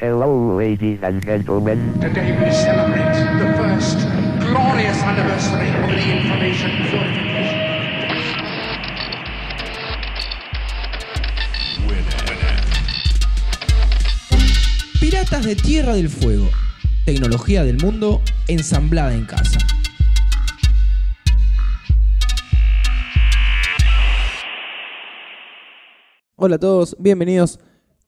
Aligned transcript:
Hello, 0.00 0.56
ladies 0.56 1.02
and 1.02 1.20
gentlemen. 1.26 1.98
Today 2.00 2.30
we 2.30 2.52
celebrate 2.52 3.18
the 3.42 3.52
first 3.58 3.98
glorious 4.38 5.02
anniversary 5.02 5.70
of 5.74 5.90
the 5.90 5.98
information 5.98 6.70
purification. 6.86 7.58
Piratas 15.00 15.44
de 15.44 15.56
Tierra 15.56 15.94
del 15.94 16.08
Fuego. 16.08 16.48
Tecnología 17.04 17.64
del 17.64 17.78
mundo 17.78 18.22
ensamblada 18.46 19.12
en 19.14 19.24
casa. 19.24 19.58
Hola 26.36 26.54
a 26.54 26.58
todos, 26.60 26.94
bienvenidos 27.00 27.58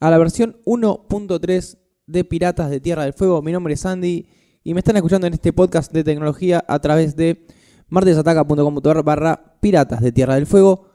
a 0.00 0.10
la 0.10 0.18
versión 0.18 0.56
1.3 0.64 1.78
de 2.06 2.24
Piratas 2.24 2.70
de 2.70 2.80
Tierra 2.80 3.04
del 3.04 3.12
Fuego. 3.12 3.42
Mi 3.42 3.52
nombre 3.52 3.74
es 3.74 3.84
Andy 3.84 4.26
y 4.64 4.74
me 4.74 4.80
están 4.80 4.96
escuchando 4.96 5.26
en 5.26 5.34
este 5.34 5.52
podcast 5.52 5.92
de 5.92 6.02
tecnología 6.02 6.64
a 6.66 6.78
través 6.80 7.14
de 7.16 7.46
martesataca.com.ar 7.88 9.02
barra 9.02 9.58
Piratas 9.60 10.00
de 10.00 10.10
Tierra 10.10 10.34
del 10.34 10.46
Fuego. 10.46 10.86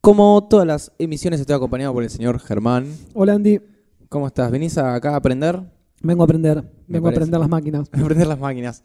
Como 0.00 0.48
todas 0.48 0.66
las 0.66 0.92
emisiones 0.98 1.38
estoy 1.40 1.54
acompañado 1.54 1.92
por 1.92 2.02
el 2.02 2.08
señor 2.08 2.40
Germán. 2.40 2.86
Hola 3.12 3.34
Andy, 3.34 3.60
¿Cómo 4.08 4.26
estás? 4.26 4.50
¿Venís 4.50 4.76
acá 4.76 5.12
a 5.12 5.16
aprender? 5.16 5.60
vengo 6.02 6.22
a 6.22 6.24
aprender, 6.24 6.64
vengo 6.88 7.06
a 7.06 7.10
aprender 7.10 7.38
las 7.38 7.48
máquinas. 7.48 7.88
a 7.92 8.00
aprender 8.00 8.26
las 8.26 8.40
máquinas. 8.40 8.82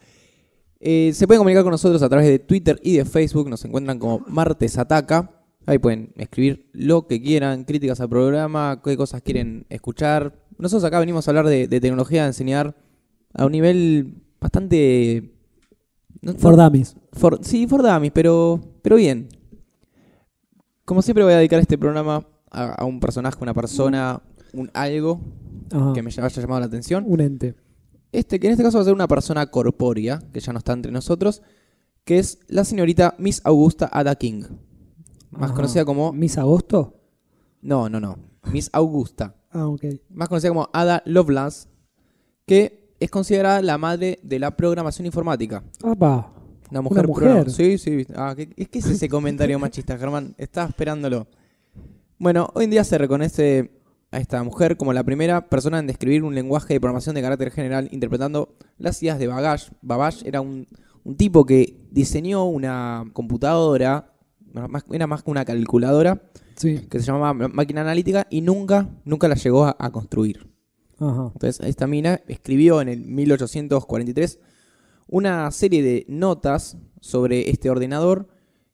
Eh, 0.80 1.14
se 1.16 1.26
pueden 1.26 1.40
comunicar 1.40 1.64
con 1.64 1.72
nosotros 1.72 2.04
a 2.04 2.10
través 2.10 2.28
de 2.28 2.38
Twitter 2.40 2.80
y 2.84 2.98
de 2.98 3.06
Facebook. 3.06 3.50
Nos 3.50 3.64
encuentran 3.66 3.98
como 3.98 4.20
Martes 4.28 4.78
Ataca. 4.78 5.35
Ahí 5.68 5.80
pueden 5.80 6.14
escribir 6.18 6.70
lo 6.74 7.08
que 7.08 7.22
quieran, 7.22 7.64
críticas 7.64 8.00
al 8.00 8.10
programa, 8.10 8.82
qué 8.84 8.96
cosas 8.96 9.22
quieren 9.22 9.66
escuchar. 9.70 10.36
Nosotros 10.58 10.84
acá 10.84 11.00
venimos 11.00 11.28
a 11.28 11.32
hablar 11.32 11.48
de, 11.48 11.68
de 11.68 11.82
tecnología, 11.82 12.22
de 12.22 12.28
enseñar 12.28 12.76
a 13.34 13.46
un 13.46 13.52
nivel 13.52 14.22
bastante... 14.40 15.34
no- 16.22 16.34
For 16.36 16.56
Dummies. 16.56 16.96
For- 17.14 17.40
sí, 17.42 17.66
for 17.68 17.82
dummies, 17.82 18.12
pero, 18.14 18.62
pero 18.82 18.96
bien. 18.98 19.28
Como 20.86 21.02
siempre 21.02 21.24
voy 21.24 21.34
a 21.34 21.38
dedicar 21.38 21.60
este 21.60 21.78
programa 21.78 22.28
a, 22.52 22.66
a 22.76 22.86
un 22.86 23.00
personaje, 23.00 23.38
una 23.42 23.54
persona, 23.54 24.22
un 24.54 24.70
algo 24.74 25.20
Ajá, 25.72 25.94
que 25.94 26.04
me 26.04 26.10
haya 26.10 26.28
llamado 26.28 26.60
la 26.60 26.68
atención. 26.68 27.04
Un 27.08 27.22
ente. 27.22 27.56
Este, 28.12 28.40
que 28.40 28.48
en 28.48 28.52
este 28.52 28.64
caso 28.64 28.78
va 28.78 28.82
a 28.84 28.86
ser 28.86 28.94
una 28.94 29.08
persona 29.08 29.48
corpórea, 29.48 30.22
que 30.32 30.40
ya 30.40 30.54
no 30.54 30.60
está 30.60 30.74
entre 30.74 30.92
nosotros, 30.92 31.42
que 32.04 32.20
es 32.20 32.40
la 32.48 32.64
señorita 32.64 33.16
Miss 33.18 33.42
Augusta 33.44 33.90
Ada 33.92 34.16
King. 34.16 34.44
Más 35.38 35.50
Ajá. 35.50 35.54
conocida 35.56 35.86
como... 35.86 36.12
¿Miss 36.14 36.38
Agosto? 36.38 36.94
No, 37.62 37.90
no, 37.90 38.00
no. 38.00 38.18
Miss 38.52 38.70
Augusta. 38.74 39.36
Ah, 39.52 39.68
ok. 39.68 39.84
Más 40.10 40.30
conocida 40.30 40.50
como 40.50 40.70
Ada 40.74 41.02
Lovelace, 41.06 41.68
que 42.46 42.94
es 43.00 43.10
considerada 43.10 43.62
la 43.62 43.78
madre 43.78 44.20
de 44.24 44.40
la 44.40 44.56
programación 44.56 45.06
informática. 45.06 45.64
Apa, 45.84 46.32
Una 46.72 46.82
mujer. 46.82 47.08
mujer. 47.08 47.24
programa- 47.30 47.50
Sí, 47.50 47.78
sí. 47.78 48.06
Ah, 48.16 48.34
¿qué, 48.36 48.50
es 48.56 48.70
que 48.70 48.80
es 48.80 48.86
ese 48.86 49.10
comentario 49.10 49.58
machista, 49.60 49.98
Germán? 49.98 50.36
Estaba 50.38 50.68
esperándolo. 50.70 51.28
Bueno, 52.18 52.50
hoy 52.54 52.66
en 52.66 52.70
día 52.72 52.84
se 52.84 52.98
reconoce 52.98 53.72
a 54.12 54.20
esta 54.20 54.42
mujer 54.44 54.78
como 54.78 54.94
la 54.94 55.04
primera 55.04 55.50
persona 55.50 55.80
en 55.80 55.88
describir 55.88 56.24
un 56.24 56.34
lenguaje 56.36 56.74
de 56.74 56.80
programación 56.80 57.16
de 57.16 57.22
carácter 57.22 57.52
general 57.52 57.90
interpretando 57.92 58.56
las 58.78 59.02
ideas 59.04 59.20
de 59.20 59.28
Babbage. 59.28 59.72
Babbage 59.82 60.26
era 60.28 60.40
un, 60.40 60.66
un 61.04 61.18
tipo 61.18 61.46
que 61.46 61.86
diseñó 61.92 62.46
una 62.46 63.04
computadora, 63.14 64.14
más- 64.68 64.86
era 64.92 65.08
más 65.08 65.24
que 65.24 65.32
una 65.32 65.46
calculadora, 65.46 66.22
sí. 66.56 66.88
que 66.90 67.00
se 67.00 67.06
llamaba 67.06 67.34
máquina 67.50 67.82
analítica 67.82 68.28
y 68.30 68.42
nunca, 68.42 68.90
nunca 69.06 69.28
la 69.28 69.36
llegó 69.36 69.66
a- 69.66 69.76
a 69.80 69.92
construir. 69.92 70.48
Ajá. 71.00 71.32
Entonces, 71.34 71.60
esta 71.68 71.88
mina 71.88 72.22
escribió 72.28 72.82
en 72.82 72.88
el 72.90 73.02
1843 73.06 74.40
una 75.08 75.52
serie 75.52 75.84
de 75.84 76.06
notas 76.08 76.78
sobre 77.02 77.50
este 77.50 77.70
ordenador 77.70 78.28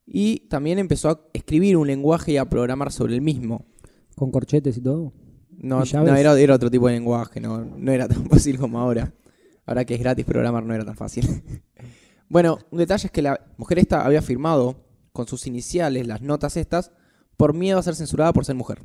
y 0.05 0.47
también 0.49 0.79
empezó 0.79 1.09
a 1.09 1.21
escribir 1.33 1.77
un 1.77 1.87
lenguaje 1.87 2.33
y 2.33 2.37
a 2.37 2.45
programar 2.49 2.91
sobre 2.91 3.15
el 3.15 3.21
mismo. 3.21 3.65
Con 4.15 4.31
corchetes 4.31 4.77
y 4.77 4.81
todo. 4.81 5.13
No, 5.57 5.83
¿Y 5.83 5.87
llaves? 5.87 6.11
no, 6.11 6.17
era, 6.17 6.39
era 6.39 6.55
otro 6.55 6.69
tipo 6.71 6.87
de 6.87 6.93
lenguaje, 6.93 7.39
no, 7.39 7.63
no 7.65 7.91
era 7.91 8.07
tan 8.07 8.25
fácil 8.29 8.57
como 8.57 8.79
ahora. 8.79 9.13
Ahora 9.65 9.85
que 9.85 9.93
es 9.95 9.99
gratis 9.99 10.25
programar 10.25 10.63
no 10.63 10.73
era 10.73 10.83
tan 10.85 10.95
fácil. 10.95 11.25
bueno, 12.29 12.57
un 12.71 12.77
detalle 12.79 13.07
es 13.07 13.11
que 13.11 13.21
la 13.21 13.39
mujer 13.57 13.79
esta 13.79 14.05
había 14.05 14.21
firmado 14.21 14.75
con 15.11 15.27
sus 15.27 15.47
iniciales 15.47 16.07
las 16.07 16.21
notas 16.21 16.57
estas 16.57 16.91
por 17.37 17.53
miedo 17.53 17.79
a 17.79 17.83
ser 17.83 17.95
censurada 17.95 18.33
por 18.33 18.45
ser 18.45 18.55
mujer. 18.55 18.81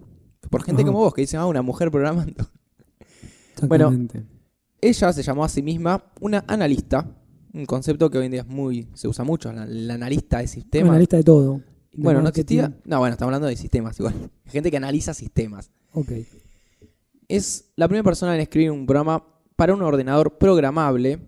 Por 0.50 0.62
gente 0.62 0.82
Ajá. 0.82 0.92
como 0.92 1.00
vos 1.00 1.14
que 1.14 1.22
dicen, 1.22 1.40
ah, 1.40 1.46
una 1.46 1.62
mujer 1.62 1.90
programando. 1.90 2.48
Bueno. 3.62 3.92
Ella 4.80 5.12
se 5.12 5.22
llamó 5.22 5.44
a 5.44 5.48
sí 5.48 5.62
misma 5.62 6.04
una 6.20 6.44
analista, 6.46 7.10
un 7.54 7.64
concepto 7.64 8.10
que 8.10 8.18
hoy 8.18 8.26
en 8.26 8.32
día 8.32 8.42
es 8.42 8.46
muy, 8.46 8.88
se 8.94 9.08
usa 9.08 9.24
mucho, 9.24 9.50
la, 9.50 9.64
la 9.64 9.94
analista 9.94 10.38
de 10.38 10.46
sistemas. 10.46 10.90
Una 10.90 10.98
lista 10.98 11.16
de 11.16 11.24
todo. 11.24 11.54
De 11.54 12.02
bueno, 12.02 12.20
no 12.20 12.28
existía. 12.28 12.78
No, 12.84 12.98
bueno, 12.98 13.14
estamos 13.14 13.30
hablando 13.30 13.48
de 13.48 13.56
sistemas 13.56 13.98
igual. 13.98 14.30
Gente 14.44 14.70
que 14.70 14.76
analiza 14.76 15.14
sistemas. 15.14 15.70
Ok. 15.92 16.12
Es 17.28 17.72
la 17.76 17.88
primera 17.88 18.04
persona 18.04 18.34
en 18.34 18.42
escribir 18.42 18.70
un 18.70 18.86
programa 18.86 19.24
para 19.56 19.74
un 19.74 19.82
ordenador 19.82 20.36
programable. 20.38 21.18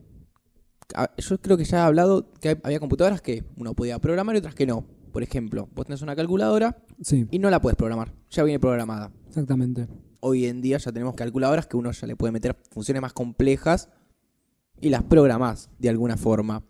Yo 1.18 1.38
creo 1.40 1.56
que 1.56 1.64
ya 1.64 1.78
he 1.78 1.80
hablado 1.82 2.32
que 2.40 2.58
había 2.62 2.80
computadoras 2.80 3.20
que 3.20 3.44
uno 3.56 3.74
podía 3.74 3.98
programar 3.98 4.34
y 4.36 4.38
otras 4.38 4.54
que 4.54 4.66
no. 4.66 4.86
Por 5.12 5.22
ejemplo, 5.22 5.68
vos 5.74 5.86
tenés 5.86 6.02
una 6.02 6.14
calculadora 6.16 6.82
Sí, 7.02 7.26
y 7.30 7.38
no 7.38 7.50
la 7.50 7.60
puedes 7.60 7.76
programar, 7.76 8.14
ya 8.30 8.42
viene 8.44 8.58
programada. 8.60 9.12
exactamente. 9.26 9.88
Hoy 10.20 10.46
en 10.46 10.60
día 10.60 10.78
ya 10.78 10.90
tenemos 10.92 11.14
calculadoras 11.14 11.66
que 11.66 11.76
uno 11.76 11.90
ya 11.92 12.06
le 12.06 12.16
puede 12.16 12.32
meter 12.32 12.56
funciones 12.70 13.00
más 13.02 13.12
complejas 13.12 13.88
y 14.80 14.88
las 14.88 15.02
programás 15.04 15.70
de 15.78 15.88
alguna 15.88 16.16
forma. 16.16 16.64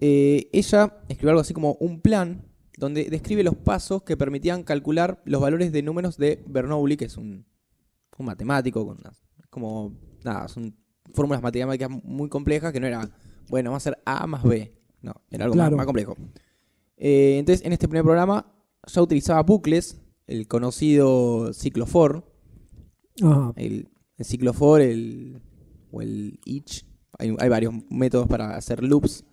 Eh, 0.00 0.48
ella 0.52 0.98
escribió 1.08 1.30
algo 1.30 1.40
así 1.40 1.52
como 1.52 1.74
un 1.80 2.00
plan 2.00 2.44
donde 2.76 3.04
describe 3.10 3.42
los 3.42 3.56
pasos 3.56 4.02
que 4.02 4.16
permitían 4.16 4.62
calcular 4.62 5.20
los 5.24 5.40
valores 5.42 5.72
de 5.72 5.82
números 5.82 6.16
de 6.16 6.42
Bernoulli, 6.46 6.96
que 6.96 7.04
es 7.06 7.16
un, 7.18 7.44
un 8.16 8.26
matemático, 8.26 8.86
con 8.86 8.98
unas- 8.98 9.22
como, 9.50 9.94
nada, 10.24 10.48
son 10.48 10.74
fórmulas 11.14 11.42
matemáticas 11.42 11.90
muy 12.04 12.28
complejas 12.28 12.72
que 12.72 12.80
no 12.80 12.86
era, 12.86 13.10
bueno, 13.48 13.70
va 13.72 13.76
a 13.76 13.80
ser 13.80 13.98
A 14.04 14.26
más 14.26 14.42
B, 14.42 14.72
no, 15.02 15.14
era 15.30 15.44
algo 15.44 15.56
más- 15.56 15.64
Claro. 15.66 15.76
más, 15.76 15.86
complejo. 15.86 16.16
Eh, 16.96 17.36
entonces, 17.38 17.64
en 17.64 17.72
este 17.72 17.88
primer 17.88 18.04
programa 18.04 18.52
ya 18.86 19.02
utilizaba 19.02 19.42
bucles, 19.42 20.00
el 20.26 20.46
conocido 20.46 21.52
ciclo 21.52 21.86
for, 21.86 22.24
Ajá. 23.22 23.52
el, 23.56 23.88
el 24.16 24.24
ciclo 24.24 24.52
for, 24.52 24.80
el, 24.80 25.40
o 25.90 26.02
el 26.02 26.38
each. 26.44 26.84
Hay, 27.18 27.34
hay 27.38 27.48
varios 27.48 27.74
métodos 27.90 28.26
para 28.28 28.56
hacer 28.56 28.82
loops. 28.82 29.24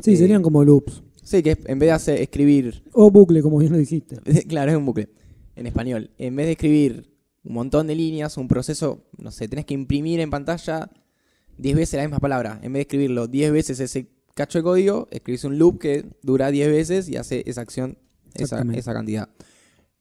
Sí, 0.00 0.14
Eh, 0.14 0.16
serían 0.16 0.42
como 0.42 0.64
loops. 0.64 1.02
Sí, 1.22 1.42
que 1.42 1.50
en 1.66 1.78
vez 1.78 1.88
de 1.88 1.92
hacer, 1.92 2.20
escribir, 2.20 2.82
O 2.92 3.10
bucle, 3.10 3.42
como 3.42 3.58
bien 3.58 3.72
lo 3.72 3.78
dijiste. 3.78 4.16
claro, 4.48 4.72
es 4.72 4.76
un 4.76 4.86
bucle 4.86 5.08
en 5.54 5.66
español. 5.66 6.10
En 6.18 6.34
vez 6.34 6.46
de 6.46 6.52
escribir 6.52 7.12
un 7.44 7.54
montón 7.54 7.86
de 7.86 7.94
líneas, 7.94 8.36
un 8.38 8.48
proceso, 8.48 9.04
no 9.18 9.30
sé, 9.30 9.46
tenés 9.48 9.64
que 9.66 9.74
imprimir 9.74 10.18
en 10.20 10.30
pantalla 10.30 10.90
10 11.58 11.76
veces 11.76 11.98
la 11.98 12.02
misma 12.02 12.18
palabra. 12.18 12.58
En 12.62 12.72
vez 12.72 12.80
de 12.80 12.82
escribirlo 12.82 13.26
10 13.26 13.52
veces 13.52 13.80
ese 13.80 14.08
cacho 14.34 14.58
de 14.58 14.62
código, 14.62 15.08
escribís 15.10 15.44
un 15.44 15.58
loop 15.58 15.78
que 15.78 16.06
dura 16.22 16.50
10 16.50 16.70
veces 16.70 17.08
y 17.08 17.16
hace 17.16 17.42
esa 17.46 17.60
acción, 17.60 17.98
esa, 18.34 18.64
esa 18.72 18.92
cantidad. 18.92 19.28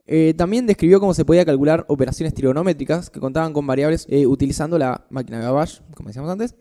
Eh, 0.08 0.34
también 0.36 0.66
describió 0.66 1.00
cómo 1.00 1.14
se 1.14 1.26
podía 1.26 1.46
calcular 1.46 1.86
operaciones 1.88 2.34
trigonométricas 2.34 3.10
que 3.10 3.20
contaban 3.20 3.54
con 3.54 3.66
variables 3.68 4.06
eh, 4.10 4.26
utilizando 4.26 4.78
la 4.78 5.06
máquina 5.10 5.40
de 5.40 5.46
Babbage, 5.46 5.82
como 5.96 6.08
decíamos 6.08 6.32
antes. 6.32 6.56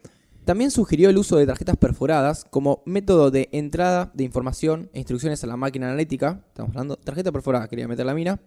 También 0.45 0.71
sugirió 0.71 1.11
el 1.11 1.19
uso 1.19 1.37
de 1.37 1.47
tarjetas 1.47 1.77
perforadas 1.77 2.45
como 2.45 2.83
método 2.87 3.31
de 3.31 3.49
entrada 3.53 4.11
de 4.15 4.25
información 4.25 4.91
e 4.93 4.99
instrucciones 4.99 5.43
a 5.45 5.47
la 5.47 5.57
máquina 5.57 5.87
analítica. 5.87 6.45
Estamos 6.49 6.71
hablando 6.71 6.97
tarjeta 6.97 7.31
perforada, 7.31 7.69
quería 7.69 7.89
meter 7.89 8.07
la 8.07 8.15
mina. 8.15 8.41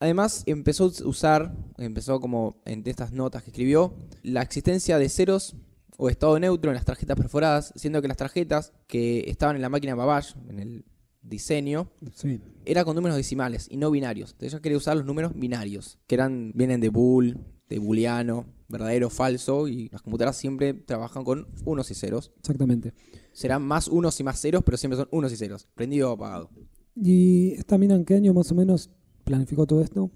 Además, 0.00 0.44
empezó 0.46 0.84
a 0.84 1.08
usar, 1.08 1.54
empezó 1.76 2.20
como 2.20 2.62
en 2.64 2.82
estas 2.86 3.12
notas 3.12 3.42
que 3.42 3.50
escribió, 3.50 3.94
la 4.22 4.42
existencia 4.42 4.98
de 4.98 5.08
ceros 5.08 5.56
o 6.02 6.08
estado 6.08 6.38
neutro 6.40 6.70
en 6.70 6.74
las 6.76 6.84
tarjetas 6.86 7.14
perforadas, 7.16 7.72
siendo 7.76 8.00
que 8.00 8.08
las 8.08 8.16
tarjetas 8.16 8.72
que 8.86 9.24
estaban 9.28 9.54
en 9.56 9.62
la 9.62 9.68
máquina 9.68 9.94
Babbage, 9.94 10.34
en 10.48 10.58
el 10.58 10.84
diseño, 11.22 11.90
Sí. 12.14 12.40
era 12.64 12.84
con 12.86 12.96
números 12.96 13.16
decimales 13.18 13.66
y 13.70 13.76
no 13.76 13.90
binarios. 13.90 14.30
Entonces 14.30 14.54
ella 14.54 14.62
quería 14.62 14.78
usar 14.78 14.96
los 14.96 15.04
números 15.04 15.32
binarios, 15.34 15.98
que 16.06 16.14
eran 16.14 16.52
vienen 16.54 16.80
de 16.80 16.88
bool, 16.88 17.38
de 17.68 17.78
booleano, 17.78 18.46
verdadero, 18.68 19.10
falso, 19.10 19.68
y 19.68 19.90
las 19.90 20.00
computadoras 20.00 20.36
siempre 20.36 20.72
trabajan 20.72 21.22
con 21.22 21.46
unos 21.66 21.90
y 21.90 21.94
ceros. 21.94 22.32
Exactamente. 22.38 22.94
Serán 23.32 23.62
más 23.62 23.86
unos 23.86 24.18
y 24.20 24.24
más 24.24 24.40
ceros, 24.40 24.62
pero 24.64 24.78
siempre 24.78 24.96
son 24.96 25.08
unos 25.12 25.30
y 25.32 25.36
ceros, 25.36 25.68
prendido 25.74 26.10
o 26.10 26.14
apagado. 26.14 26.50
¿Y 26.96 27.52
esta 27.52 27.76
mina 27.76 27.94
en 27.94 28.04
qué 28.06 28.14
año 28.14 28.32
más 28.32 28.50
o 28.50 28.54
menos 28.54 28.88
planificó 29.24 29.66
todo 29.66 29.82
esto? 29.82 30.10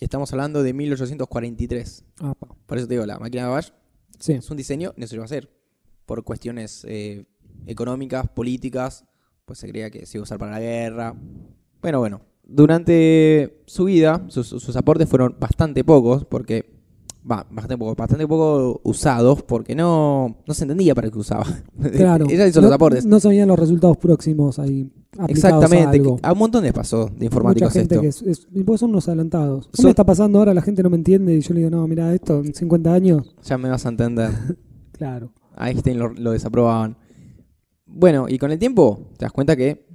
Y 0.00 0.04
estamos 0.04 0.32
hablando 0.32 0.62
de 0.62 0.72
1843. 0.72 2.04
Apa. 2.20 2.48
Por 2.66 2.78
eso 2.78 2.86
te 2.88 2.94
digo, 2.94 3.04
la 3.06 3.18
máquina 3.18 3.42
de 3.44 3.48
Babbage 3.50 3.72
Sí. 4.18 4.32
es 4.34 4.50
un 4.50 4.56
diseño, 4.56 4.94
a 4.96 5.24
hacer. 5.24 5.50
Por 6.04 6.22
cuestiones 6.24 6.84
eh, 6.88 7.26
económicas, 7.66 8.28
políticas, 8.28 9.04
pues 9.44 9.58
se 9.58 9.68
creía 9.68 9.90
que 9.90 10.06
se 10.06 10.18
iba 10.18 10.22
a 10.22 10.24
usar 10.24 10.38
para 10.38 10.52
la 10.52 10.60
guerra. 10.60 11.14
Bueno, 11.80 11.98
bueno. 11.98 12.20
Durante 12.44 13.62
su 13.66 13.86
vida, 13.86 14.24
sus, 14.28 14.46
sus 14.46 14.76
aportes 14.76 15.08
fueron 15.08 15.36
bastante 15.40 15.82
pocos, 15.82 16.24
porque 16.24 16.75
va, 17.30 17.46
bastante 17.50 17.76
poco, 17.78 17.94
bastante 17.94 18.26
poco 18.28 18.80
usados 18.84 19.42
porque 19.42 19.74
no, 19.74 20.36
no 20.46 20.54
se 20.54 20.64
entendía 20.64 20.94
para 20.94 21.10
qué 21.10 21.18
usaba. 21.18 21.44
Claro. 21.96 22.26
Ella 22.28 22.46
hizo 22.46 22.60
no, 22.60 22.66
los 22.68 22.74
aportes. 22.74 23.04
No 23.06 23.18
sabían 23.20 23.48
los 23.48 23.58
resultados 23.58 23.96
próximos 23.96 24.58
ahí. 24.58 24.90
aplicados 25.18 25.30
Exactamente. 25.64 25.86
A, 25.98 26.00
algo. 26.00 26.18
A 26.22 26.32
un 26.32 26.38
montón 26.38 26.62
les 26.64 26.72
pasó 26.72 27.10
de 27.16 27.24
informáticos 27.26 27.68
Mucha 27.70 27.80
gente 27.80 27.94
esto. 27.96 28.02
que 28.02 28.08
es, 28.08 28.22
es- 28.22 28.48
y 28.54 28.62
pues 28.62 28.80
son 28.80 28.90
unos 28.90 29.08
adelantados. 29.08 29.66
¿Qué 29.68 29.76
Son- 29.76 29.86
me 29.86 29.90
está 29.90 30.04
pasando 30.04 30.38
ahora? 30.38 30.54
La 30.54 30.62
gente 30.62 30.82
no 30.82 30.90
me 30.90 30.96
entiende 30.96 31.34
y 31.36 31.40
yo 31.40 31.52
le 31.54 31.60
digo, 31.60 31.70
no, 31.70 31.86
mira, 31.86 32.12
esto 32.14 32.40
en 32.44 32.54
50 32.54 32.92
años. 32.92 33.34
Ya 33.44 33.58
me 33.58 33.68
vas 33.68 33.84
a 33.86 33.88
entender. 33.90 34.30
Claro. 34.92 35.30
A 35.54 35.68
Einstein 35.68 35.98
lo, 35.98 36.08
lo 36.14 36.30
desaprobaban. 36.32 36.96
Bueno, 37.84 38.26
y 38.30 38.38
con 38.38 38.50
el 38.50 38.58
tiempo 38.58 39.10
te 39.18 39.26
das 39.26 39.32
cuenta 39.32 39.54
que 39.56 39.86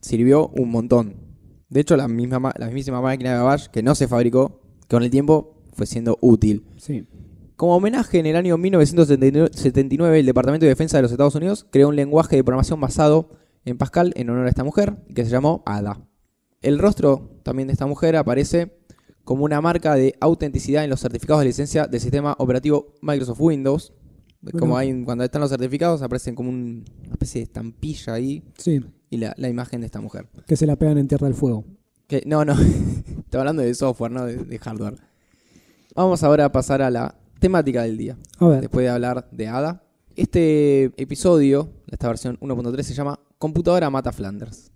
sirvió 0.00 0.48
un 0.48 0.70
montón. 0.70 1.14
De 1.68 1.80
hecho, 1.80 1.96
la, 1.96 2.08
misma, 2.08 2.38
ma- 2.38 2.54
la 2.58 2.66
mismísima 2.66 3.00
máquina 3.02 3.32
de 3.32 3.38
Babbage, 3.38 3.68
que 3.70 3.82
no 3.82 3.94
se 3.94 4.08
fabricó, 4.08 4.60
que 4.88 4.96
con 4.96 5.02
el 5.02 5.10
tiempo 5.10 5.59
fue 5.80 5.86
siendo 5.86 6.18
útil. 6.20 6.66
Sí. 6.76 7.06
Como 7.56 7.74
homenaje, 7.74 8.18
en 8.18 8.26
el 8.26 8.36
año 8.36 8.58
1979, 8.58 10.20
el 10.20 10.26
Departamento 10.26 10.64
de 10.66 10.70
Defensa 10.70 10.98
de 10.98 11.02
los 11.02 11.10
Estados 11.10 11.34
Unidos 11.34 11.66
creó 11.70 11.88
un 11.88 11.96
lenguaje 11.96 12.36
de 12.36 12.44
programación 12.44 12.78
basado 12.80 13.30
en 13.64 13.78
Pascal 13.78 14.12
en 14.16 14.28
honor 14.28 14.44
a 14.46 14.50
esta 14.50 14.62
mujer, 14.64 14.96
que 15.14 15.24
se 15.24 15.30
llamó 15.30 15.62
Ada. 15.64 16.00
El 16.60 16.78
rostro 16.78 17.30
también 17.42 17.68
de 17.68 17.72
esta 17.72 17.86
mujer 17.86 18.16
aparece 18.16 18.76
como 19.24 19.44
una 19.44 19.60
marca 19.62 19.94
de 19.94 20.14
autenticidad 20.20 20.84
en 20.84 20.90
los 20.90 21.00
certificados 21.00 21.40
de 21.40 21.46
licencia 21.46 21.86
del 21.86 22.00
sistema 22.00 22.34
operativo 22.38 22.94
Microsoft 23.00 23.40
Windows. 23.40 23.92
Como 24.52 24.72
Bueno. 24.72 24.76
hay, 24.76 25.04
cuando 25.04 25.24
están 25.24 25.40
los 25.40 25.50
certificados, 25.50 26.02
aparecen 26.02 26.34
como 26.34 26.50
un- 26.50 26.84
una 27.04 27.12
especie 27.12 27.40
de 27.40 27.44
estampilla 27.44 28.14
ahí 28.14 28.42
Sí. 28.58 28.80
y 29.10 29.16
la, 29.18 29.34
la 29.38 29.48
imagen 29.48 29.80
de 29.80 29.86
esta 29.86 30.00
mujer. 30.00 30.28
Que 30.46 30.56
se 30.56 30.66
la 30.66 30.76
pegan 30.76 30.98
en 30.98 31.08
Tierra 31.08 31.26
del 31.26 31.34
Fuego. 31.36 31.64
Que, 32.06 32.22
no, 32.26 32.44
no, 32.44 32.54
estoy 33.24 33.38
hablando 33.38 33.62
de 33.62 33.74
software, 33.74 34.10
no 34.12 34.24
de, 34.26 34.36
de 34.36 34.58
hardware. 34.58 34.96
Vamos 35.94 36.22
ahora 36.22 36.44
a 36.46 36.52
pasar 36.52 36.82
a 36.82 36.90
la 36.90 37.14
temática 37.38 37.82
del 37.82 37.96
día. 37.96 38.16
A 38.38 38.46
ver. 38.48 38.60
Después 38.62 38.84
de 38.84 38.90
hablar 38.90 39.28
de 39.30 39.48
Ada. 39.48 39.82
Este 40.16 40.84
episodio, 41.00 41.70
esta 41.90 42.08
versión 42.08 42.38
1.3, 42.40 42.82
se 42.82 42.94
llama 42.94 43.18
Computadora 43.38 43.88
Mata 43.90 44.12
Flanders. 44.12 44.70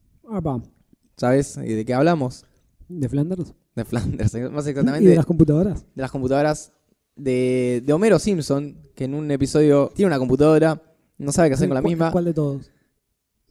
¿Sabes 1.16 1.56
de 1.56 1.84
qué 1.84 1.94
hablamos? 1.94 2.44
¿De 2.88 3.08
Flanders? 3.08 3.52
De 3.74 3.84
Flanders, 3.84 4.34
más 4.52 4.66
¿Y 4.66 4.70
exactamente 4.70 5.08
de 5.10 5.16
las 5.16 5.26
computadoras? 5.26 5.84
de 5.94 6.02
las 6.02 6.10
computadoras 6.10 6.72
de, 7.16 7.82
de 7.84 7.92
Homero 7.92 8.18
Simpson, 8.18 8.78
que 8.94 9.04
en 9.04 9.14
un 9.14 9.30
episodio 9.30 9.90
tiene 9.94 10.08
una 10.08 10.18
computadora, 10.18 10.80
no 11.18 11.32
sabe 11.32 11.48
qué 11.48 11.54
hacer 11.54 11.68
con 11.68 11.74
la 11.74 11.82
¿Cuál- 11.82 11.90
misma. 11.92 12.12
¿Cuál 12.12 12.24
de 12.26 12.34
todos? 12.34 12.70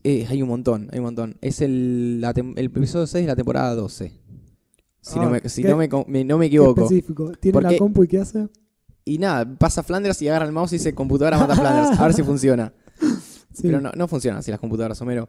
Eh, 0.05 0.25
hay 0.29 0.41
un 0.41 0.49
montón, 0.49 0.89
hay 0.91 0.99
un 0.99 1.05
montón. 1.05 1.37
Es 1.41 1.61
el, 1.61 2.19
la 2.19 2.31
el 2.31 2.65
episodio 2.65 3.07
6 3.07 3.23
de 3.23 3.27
la 3.27 3.35
temporada 3.35 3.73
12. 3.75 4.11
Si, 5.05 5.19
Ah, 5.19 5.23
no, 5.25 5.29
me, 5.31 5.41
si 5.49 5.63
no, 5.63 5.77
me, 6.07 6.23
no 6.23 6.37
me 6.37 6.45
equivoco. 6.45 6.83
específico. 6.83 7.31
¿Tiene 7.39 7.53
Porque- 7.53 7.73
la 7.73 7.77
compu 7.77 8.03
y 8.05 8.07
qué 8.07 8.19
hace? 8.19 8.47
Y 9.05 9.17
nada, 9.17 9.45
pasa 9.57 9.83
Flanders 9.83 10.21
y 10.21 10.29
agarra 10.29 10.45
el 10.45 10.53
mouse 10.53 10.71
y 10.71 10.77
dice 10.77 10.95
computadora 10.95 11.37
mata 11.37 11.55
Flanders. 11.57 11.99
A 11.99 12.05
ver 12.05 12.13
si 12.13 12.23
funciona. 12.23 12.73
Sí. 13.53 13.63
Pero 13.63 13.81
no, 13.81 13.91
no 13.97 14.07
funciona 14.07 14.39
así 14.39 14.49
las 14.49 14.61
computadoras, 14.61 15.01
Homero. 15.01 15.27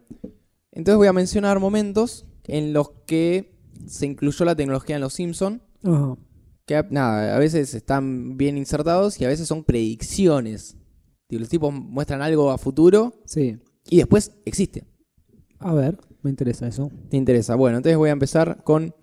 Entonces 0.71 0.97
voy 0.97 1.09
a 1.09 1.13
mencionar 1.13 1.59
momentos 1.59 2.25
en 2.45 2.73
los 2.73 2.91
que 3.07 3.59
se 3.87 4.07
incluyó 4.07 4.45
la 4.45 4.55
tecnología 4.55 4.95
en 4.95 5.03
los 5.03 5.13
Simpson 5.15 5.61
Ajá. 5.83 6.17
que 6.67 6.85
nada, 6.91 7.35
a 7.35 7.39
veces 7.41 7.75
están 7.75 8.37
bien 8.37 8.57
insertados 8.57 9.21
y 9.21 9.25
a 9.25 9.29
veces 9.29 9.49
son 9.49 9.65
predicciones. 9.65 10.77
Los 11.29 11.49
tipos 11.49 11.75
muestran 11.75 12.23
algo 12.23 12.53
a 12.53 12.59
futuro 12.59 13.21
Sí. 13.27 13.59
y 13.91 13.97
después 13.97 14.33
existe. 14.45 14.85
A 15.59 15.75
ver, 15.75 15.99
me 16.23 16.31
interesa 16.31 16.69
eso. 16.69 16.93
¿Te 17.11 17.17
interesa? 17.17 17.57
Bueno, 17.57 17.79
entonces 17.79 17.97
voy 17.99 18.11
a 18.11 18.13
empezar 18.13 18.63
con 18.63 18.95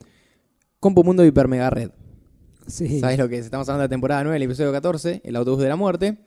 Compo 0.82 1.04
Mundo 1.04 1.24
Hiper 1.24 1.48
Mega 1.48 1.70
Red. 1.70 1.92
Sí. 2.68 3.00
¿Sabes 3.00 3.18
lo 3.20 3.30
que 3.30 3.38
es? 3.38 3.46
Estamos 3.46 3.70
hablando 3.70 3.84
de 3.84 3.86
la 3.86 3.90
temporada 3.90 4.24
9, 4.24 4.36
el 4.36 4.44
episodio 4.44 4.72
14, 4.72 5.22
el 5.24 5.36
autobús 5.36 5.62
de 5.62 5.70
la 5.70 5.76
muerte. 5.76 6.18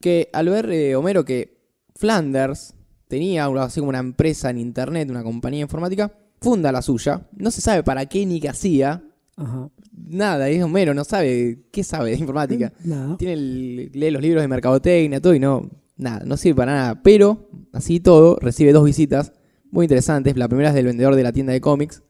Que 0.00 0.30
al 0.32 0.48
ver 0.48 0.70
eh, 0.70 0.96
Homero 0.96 1.24
que 1.26 1.60
Flanders 1.94 2.74
tenía 3.06 3.44
así 3.46 3.80
como 3.80 3.90
una 3.90 3.98
empresa 3.98 4.48
en 4.48 4.56
internet, 4.58 5.10
una 5.10 5.22
compañía 5.22 5.60
informática, 5.60 6.10
funda 6.40 6.72
la 6.72 6.80
suya. 6.80 7.28
No 7.36 7.50
se 7.50 7.60
sabe 7.60 7.82
para 7.82 8.06
qué 8.06 8.24
ni 8.24 8.40
qué 8.40 8.48
hacía. 8.48 9.04
Ajá. 9.36 9.68
Nada, 9.92 10.48
es 10.48 10.62
Homero, 10.62 10.94
no 10.94 11.04
sabe 11.04 11.66
qué 11.70 11.84
sabe 11.84 12.12
de 12.12 12.16
informática. 12.16 12.72
Nada. 12.84 13.18
Tiene 13.18 13.34
el- 13.34 13.90
lee 13.92 14.10
los 14.10 14.22
libros 14.22 14.42
de 14.42 14.48
mercadotecnia, 14.48 15.20
todo 15.20 15.34
y 15.34 15.38
no, 15.38 15.68
nada, 15.98 16.22
no 16.24 16.38
sirve 16.38 16.56
para 16.56 16.72
nada. 16.72 17.02
Pero, 17.02 17.50
así 17.74 17.96
y 17.96 18.00
todo, 18.00 18.36
recibe 18.40 18.72
dos 18.72 18.84
visitas 18.86 19.32
muy 19.70 19.84
interesantes. 19.84 20.34
La 20.36 20.48
primera 20.48 20.70
es 20.70 20.74
del 20.74 20.86
vendedor 20.86 21.14
de 21.14 21.22
la 21.24 21.32
tienda 21.32 21.52
de 21.52 21.60
cómics, 21.60 22.02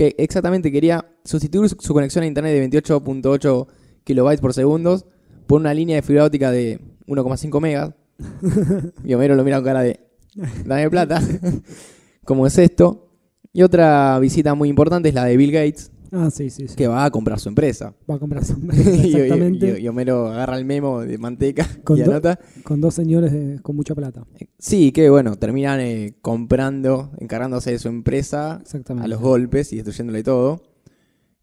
que 0.00 0.14
exactamente 0.16 0.72
quería 0.72 1.04
sustituir 1.26 1.68
su 1.68 1.92
conexión 1.92 2.24
a 2.24 2.26
internet 2.26 2.54
de 2.54 2.80
28.8 2.80 3.66
kilobytes 4.02 4.40
por 4.40 4.54
segundo 4.54 4.98
por 5.46 5.60
una 5.60 5.74
línea 5.74 5.96
de 5.96 6.00
fibra 6.00 6.24
óptica 6.24 6.50
de 6.50 6.80
1,5 7.06 7.60
megas. 7.60 7.92
Y 9.04 9.12
Homero 9.12 9.34
lo 9.34 9.44
mira 9.44 9.58
con 9.58 9.66
cara 9.66 9.82
de, 9.82 10.00
dame 10.64 10.88
plata. 10.88 11.20
¿Cómo 12.24 12.46
es 12.46 12.56
esto? 12.56 13.10
Y 13.52 13.60
otra 13.60 14.18
visita 14.20 14.54
muy 14.54 14.70
importante 14.70 15.10
es 15.10 15.14
la 15.14 15.26
de 15.26 15.36
Bill 15.36 15.52
Gates, 15.52 15.92
Ah, 16.12 16.28
sí, 16.30 16.50
sí, 16.50 16.66
sí. 16.68 16.74
que 16.74 16.88
va 16.88 17.04
a 17.04 17.10
comprar 17.10 17.38
su 17.38 17.48
empresa. 17.48 17.94
Va 18.10 18.16
a 18.16 18.18
comprar 18.18 18.44
su 18.44 18.54
Y- 18.72 19.08
y- 19.10 19.14
Exactamente. 19.16 19.78
Y, 19.80 19.84
y 19.84 19.88
Homero 19.88 20.26
agarra 20.28 20.58
el 20.58 20.64
memo 20.64 21.00
de 21.00 21.18
manteca 21.18 21.66
Con 21.84 21.98
y 21.98 22.02
do- 22.02 22.10
anota. 22.10 22.38
Con 22.64 22.80
dos 22.80 22.94
señores 22.94 23.32
de- 23.32 23.60
con 23.62 23.76
mucha 23.76 23.94
plata. 23.94 24.26
Sí, 24.58 24.90
que 24.92 25.08
bueno, 25.10 25.36
terminan 25.36 25.80
eh, 25.80 26.16
comprando, 26.20 27.12
encargándose 27.18 27.70
de 27.72 27.78
su 27.78 27.88
empresa 27.88 28.58
Exactamente. 28.62 29.04
a 29.04 29.08
los 29.08 29.20
golpes 29.20 29.72
y 29.72 29.76
destruyéndole 29.76 30.22
todo. 30.24 30.62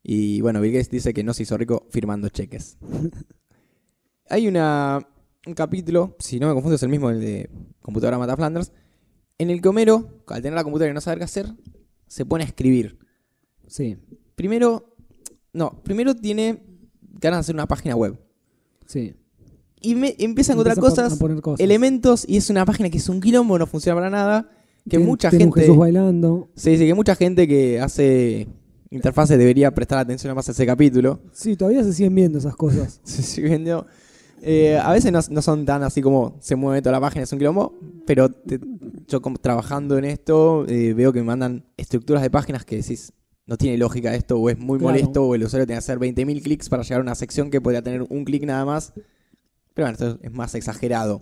Y 0.03 0.41
bueno, 0.41 0.61
Bill 0.61 0.73
Gates 0.73 0.89
dice 0.89 1.13
que 1.13 1.23
no 1.23 1.33
se 1.33 1.43
hizo 1.43 1.57
rico 1.57 1.87
firmando 1.89 2.29
cheques. 2.29 2.77
Hay 4.29 4.47
una, 4.47 5.07
un 5.45 5.53
capítulo, 5.53 6.15
si 6.19 6.39
no 6.39 6.47
me 6.47 6.53
confundo, 6.53 6.75
es 6.75 6.83
el 6.83 6.89
mismo, 6.89 7.09
el 7.09 7.21
de 7.21 7.49
Computadora 7.81 8.17
Mata 8.17 8.35
Flanders, 8.35 8.73
en 9.37 9.49
el 9.49 9.61
que 9.61 9.69
Homero, 9.69 10.23
al 10.27 10.41
tener 10.41 10.55
la 10.55 10.63
computadora 10.63 10.91
y 10.91 10.93
no 10.93 11.01
saber 11.01 11.19
qué 11.19 11.23
hacer, 11.25 11.53
se 12.07 12.25
pone 12.25 12.43
a 12.43 12.47
escribir. 12.47 12.97
Sí, 13.67 13.97
Primero, 14.37 14.95
no, 15.51 15.81
primero 15.83 16.15
tiene 16.15 16.63
ganas 17.19 17.37
de 17.37 17.41
hacer 17.41 17.55
una 17.55 17.67
página 17.67 17.95
web. 17.97 18.17
sí. 18.85 19.13
Y 19.79 19.93
me, 19.93 20.15
empieza 20.17 20.51
a 20.51 20.55
encontrar 20.55 20.75
Empieza 20.77 21.01
a 21.01 21.03
cosas, 21.05 21.19
poner 21.19 21.39
cosas. 21.39 21.59
elementos, 21.59 22.25
y 22.27 22.37
es 22.37 22.49
una 22.49 22.65
página 22.65 22.89
que 22.89 22.97
es 22.97 23.09
un 23.09 23.21
quilombo, 23.21 23.59
no 23.59 23.67
funciona 23.67 23.95
para 23.95 24.09
nada. 24.09 24.49
Que 24.89 24.97
mucha 24.97 25.29
gente. 25.29 25.61
Jesús 25.61 25.77
bailando. 25.77 26.49
Se 26.55 26.71
dice 26.71 26.85
que 26.87 26.93
mucha 26.95 27.15
gente 27.15 27.47
que 27.47 27.79
hace 27.79 28.47
interfaces 28.89 29.37
debería 29.37 29.69
prestar 29.75 29.99
atención 29.99 30.33
más 30.35 30.47
a 30.49 30.51
ese 30.53 30.65
capítulo. 30.65 31.19
Sí, 31.31 31.55
todavía 31.55 31.83
se 31.83 31.93
siguen 31.93 32.15
viendo 32.15 32.39
esas 32.39 32.55
cosas. 32.55 33.01
Se 33.03 33.21
sigue 33.21 33.49
viendo. 33.49 33.85
Eh, 34.41 34.77
a 34.81 34.91
veces 34.93 35.11
no, 35.11 35.19
no 35.29 35.41
son 35.43 35.63
tan 35.65 35.83
así 35.83 36.01
como 36.01 36.37
se 36.39 36.55
mueve 36.55 36.81
toda 36.81 36.93
la 36.93 37.01
página, 37.01 37.23
es 37.23 37.31
un 37.31 37.37
quilombo, 37.39 37.77
pero 38.07 38.29
te- 38.31 38.59
yo 39.07 39.21
como 39.21 39.37
trabajando 39.37 39.97
en 39.99 40.05
esto 40.05 40.65
eh, 40.67 40.93
veo 40.95 41.11
que 41.13 41.19
me 41.19 41.25
mandan 41.25 41.65
estructuras 41.77 42.21
de 42.23 42.29
páginas 42.31 42.63
que 42.65 42.77
decís, 42.77 43.13
no 43.47 43.57
tiene 43.57 43.77
lógica 43.77 44.13
esto, 44.13 44.37
o 44.39 44.49
es 44.49 44.59
muy 44.59 44.77
Claro. 44.77 44.93
molesto, 44.93 45.23
o 45.23 45.33
el 45.35 45.43
usuario 45.43 45.65
tiene 45.65 45.77
que 45.77 45.79
hacer 45.85 45.99
20.000 45.99 46.41
clics 46.43 46.69
para 46.69 46.83
llegar 46.83 46.99
a 46.99 47.03
una 47.03 47.15
sección 47.15 47.49
que 47.49 47.61
podría 47.61 47.81
tener 47.81 48.03
un 48.09 48.25
clic 48.25 48.43
nada 48.45 48.65
más. 48.65 48.93
Pero 49.73 49.87
bueno, 49.87 49.91
esto 49.93 50.19
es 50.21 50.31
más 50.33 50.53
exagerado. 50.55 51.21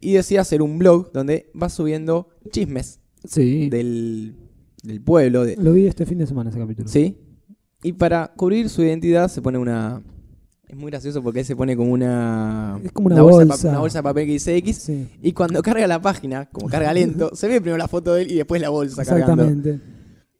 Y 0.00 0.12
decía 0.12 0.40
hacer 0.42 0.62
un 0.62 0.78
blog 0.78 1.12
donde 1.12 1.50
va 1.60 1.68
subiendo 1.68 2.28
chismes 2.50 3.00
Sí. 3.26 3.68
del, 3.68 4.34
del 4.82 5.00
pueblo, 5.02 5.44
de, 5.44 5.56
Lo 5.56 5.72
vi 5.72 5.86
este 5.86 6.06
fin 6.06 6.18
de 6.18 6.26
semana 6.26 6.50
ese 6.50 6.58
capítulo. 6.58 6.88
¿Sí? 6.88 7.18
Y 7.82 7.92
para 7.94 8.32
cubrir 8.36 8.68
su 8.68 8.82
identidad 8.82 9.28
se 9.28 9.42
pone 9.42 9.58
una... 9.58 10.02
Es 10.68 10.76
muy 10.76 10.90
gracioso 10.90 11.20
porque 11.22 11.40
él 11.40 11.44
se 11.46 11.56
pone 11.56 11.76
como 11.76 11.92
una... 11.92 12.78
Es 12.84 12.92
como 12.92 13.08
una 13.08 13.22
bolsa. 13.22 13.68
una 13.70 13.80
bolsa 13.80 13.98
de 13.98 14.02
papel 14.04 14.26
que 14.26 14.32
dice 14.34 14.56
X. 14.58 14.76
Sí, 14.76 15.08
Y 15.20 15.32
cuando 15.32 15.60
carga 15.62 15.86
la 15.88 16.00
página, 16.00 16.46
como 16.46 16.68
carga 16.68 16.92
lento, 16.94 17.30
se 17.34 17.48
ve 17.48 17.60
primero 17.60 17.76
la 17.76 17.88
foto 17.88 18.14
de 18.14 18.22
él 18.22 18.30
y 18.30 18.36
después 18.36 18.60
la 18.62 18.68
bolsa 18.68 19.04
cargando. 19.04 19.42
exactamente. 19.42 19.80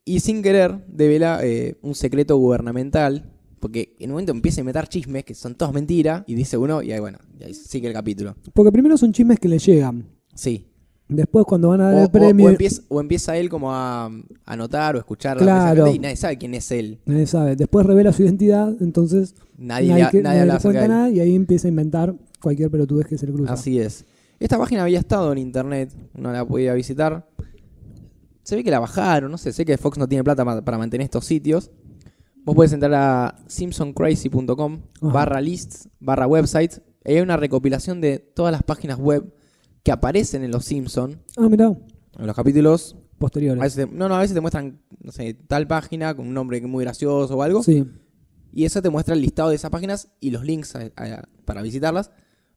Y 0.05 0.21
sin 0.21 0.43
querer 0.43 0.85
devela 0.89 1.41
eh, 1.45 1.77
un 1.83 1.95
secreto 1.95 2.37
gubernamental. 2.37 3.31
Porque 3.61 3.95
en 3.99 4.11
un 4.11 4.15
momento 4.15 4.33
empieza 4.33 4.63
a 4.63 4.65
meter 4.65 4.87
chismes 4.89 5.23
que 5.25 5.35
son 5.35 5.55
todos 5.55 5.73
mentiras. 5.75 6.25
Y 6.27 6.35
dice 6.35 6.57
uno, 6.57 6.83
y 6.83 6.93
ahí 6.93 7.01
bueno, 7.01 7.19
y 7.39 7.45
ahí 7.45 7.55
sigue 7.55 7.89
el 7.89 7.93
capítulo. 7.95 8.35
Porque 8.55 8.73
primero 8.73 8.97
son 8.97 9.13
chismes 9.13 9.39
que 9.39 9.49
le 9.49 9.59
llegan. 9.59 10.07
Sí. 10.35 10.67
Después 11.09 11.45
cuando 11.45 11.69
van 11.71 11.81
a 11.81 11.91
dar 11.91 11.95
O, 11.97 12.03
el 12.05 12.11
premio, 12.11 12.47
o 12.47 12.51
empieza, 12.51 12.83
o 12.89 13.01
empieza 13.01 13.37
él 13.37 13.49
como 13.51 13.73
a 13.75 14.09
anotar 14.47 14.95
o 14.95 14.99
escuchar 15.01 15.37
la 15.39 15.43
Claro. 15.43 15.85
gente 15.87 15.97
y 15.97 15.99
nadie 15.99 16.15
sabe 16.17 16.39
quién 16.39 16.55
es 16.55 16.71
él. 16.71 17.01
nadie 17.05 17.27
sabe. 17.27 17.57
Después 17.57 17.85
revela 17.85 18.13
su 18.13 18.23
identidad, 18.23 18.81
entonces 18.81 19.35
Nadie, 19.59 19.89
nadie, 19.89 20.07
que- 20.13 20.23
nadie 20.23 20.47
le 20.47 20.59
cuenta 20.59 20.87
nada 20.89 21.11
y 21.11 21.19
ahí 21.21 21.35
empieza 21.35 21.67
a 21.67 21.71
inventar 21.71 22.15
cualquier 22.41 22.71
pelotudez 22.71 23.09
que 23.09 23.19
se 23.19 23.27
le 23.27 23.33
cruza. 23.33 23.53
Así 23.55 23.81
es. 23.81 24.05
Esta 24.39 24.57
página 24.57 24.85
había 24.85 25.01
estado 25.01 25.33
en 25.33 25.39
internet, 25.39 25.93
no 26.15 26.33
la 26.33 26.47
podía 26.47 26.73
visitar. 26.75 27.29
Se 28.51 28.57
ve 28.57 28.65
que 28.65 28.71
la 28.73 28.81
bajaron, 28.81 29.31
no 29.31 29.39
sé, 29.39 29.53
sé 29.53 29.65
que 29.65 29.79
Fox 29.79 29.97
no 29.97 30.09
tiene 30.09 30.25
plata 30.25 30.45
para 30.65 30.77
mantener 30.77 31.05
estos 31.05 31.25
sitios. 31.25 31.71
Vos 32.45 32.57
podés 32.57 32.73
entrar 32.73 32.93
a 32.95 33.37
simpsoncrazy.com 33.47 34.81
barra 35.01 35.41
lists, 35.41 35.89
barra 36.01 36.27
websites. 36.27 36.83
Y 37.05 37.13
hay 37.13 37.21
una 37.21 37.37
recopilación 37.37 38.01
de 38.01 38.19
todas 38.19 38.51
las 38.53 38.63
páginas 38.65 38.99
web 38.99 39.33
que 39.83 39.93
aparecen 39.93 40.43
en 40.43 40.51
los 40.51 40.65
Simpsons. 40.65 41.17
Ah, 41.37 41.49
mirá, 41.49 41.67
En 42.19 42.27
los 42.27 42.35
capítulos. 42.35 42.97
A 43.15 43.19
posteriores. 43.21 43.63
veces 43.63 43.87
te- 43.89 43.95
no, 43.95 44.09
no, 44.09 44.17
a 44.17 44.21
veces 44.21 44.35
te 44.35 44.41
muestran, 44.41 44.81
no 45.03 45.13
sé, 45.13 45.35
tal 45.35 45.67
página 45.67 46.15
con 46.15 46.27
un 46.27 46.35
nombre 46.35 46.61
muy 46.63 46.83
gracioso 46.85 47.37
o 47.37 47.43
algo. 47.43 47.63
Sí, 47.63 47.85
Y 48.53 48.65
eso 48.65 48.83
te 48.83 48.91
muestra 48.91 49.15
el 49.15 49.21
listado 49.21 49.51
de 49.51 49.55
esas 49.57 49.71
páginas 49.71 50.09
y 50.19 50.31
los 50.31 50.43
links 50.45 50.75
a- 50.75 50.91
a- 50.97 51.23
para 51.45 51.63
visitarlas. 51.63 52.11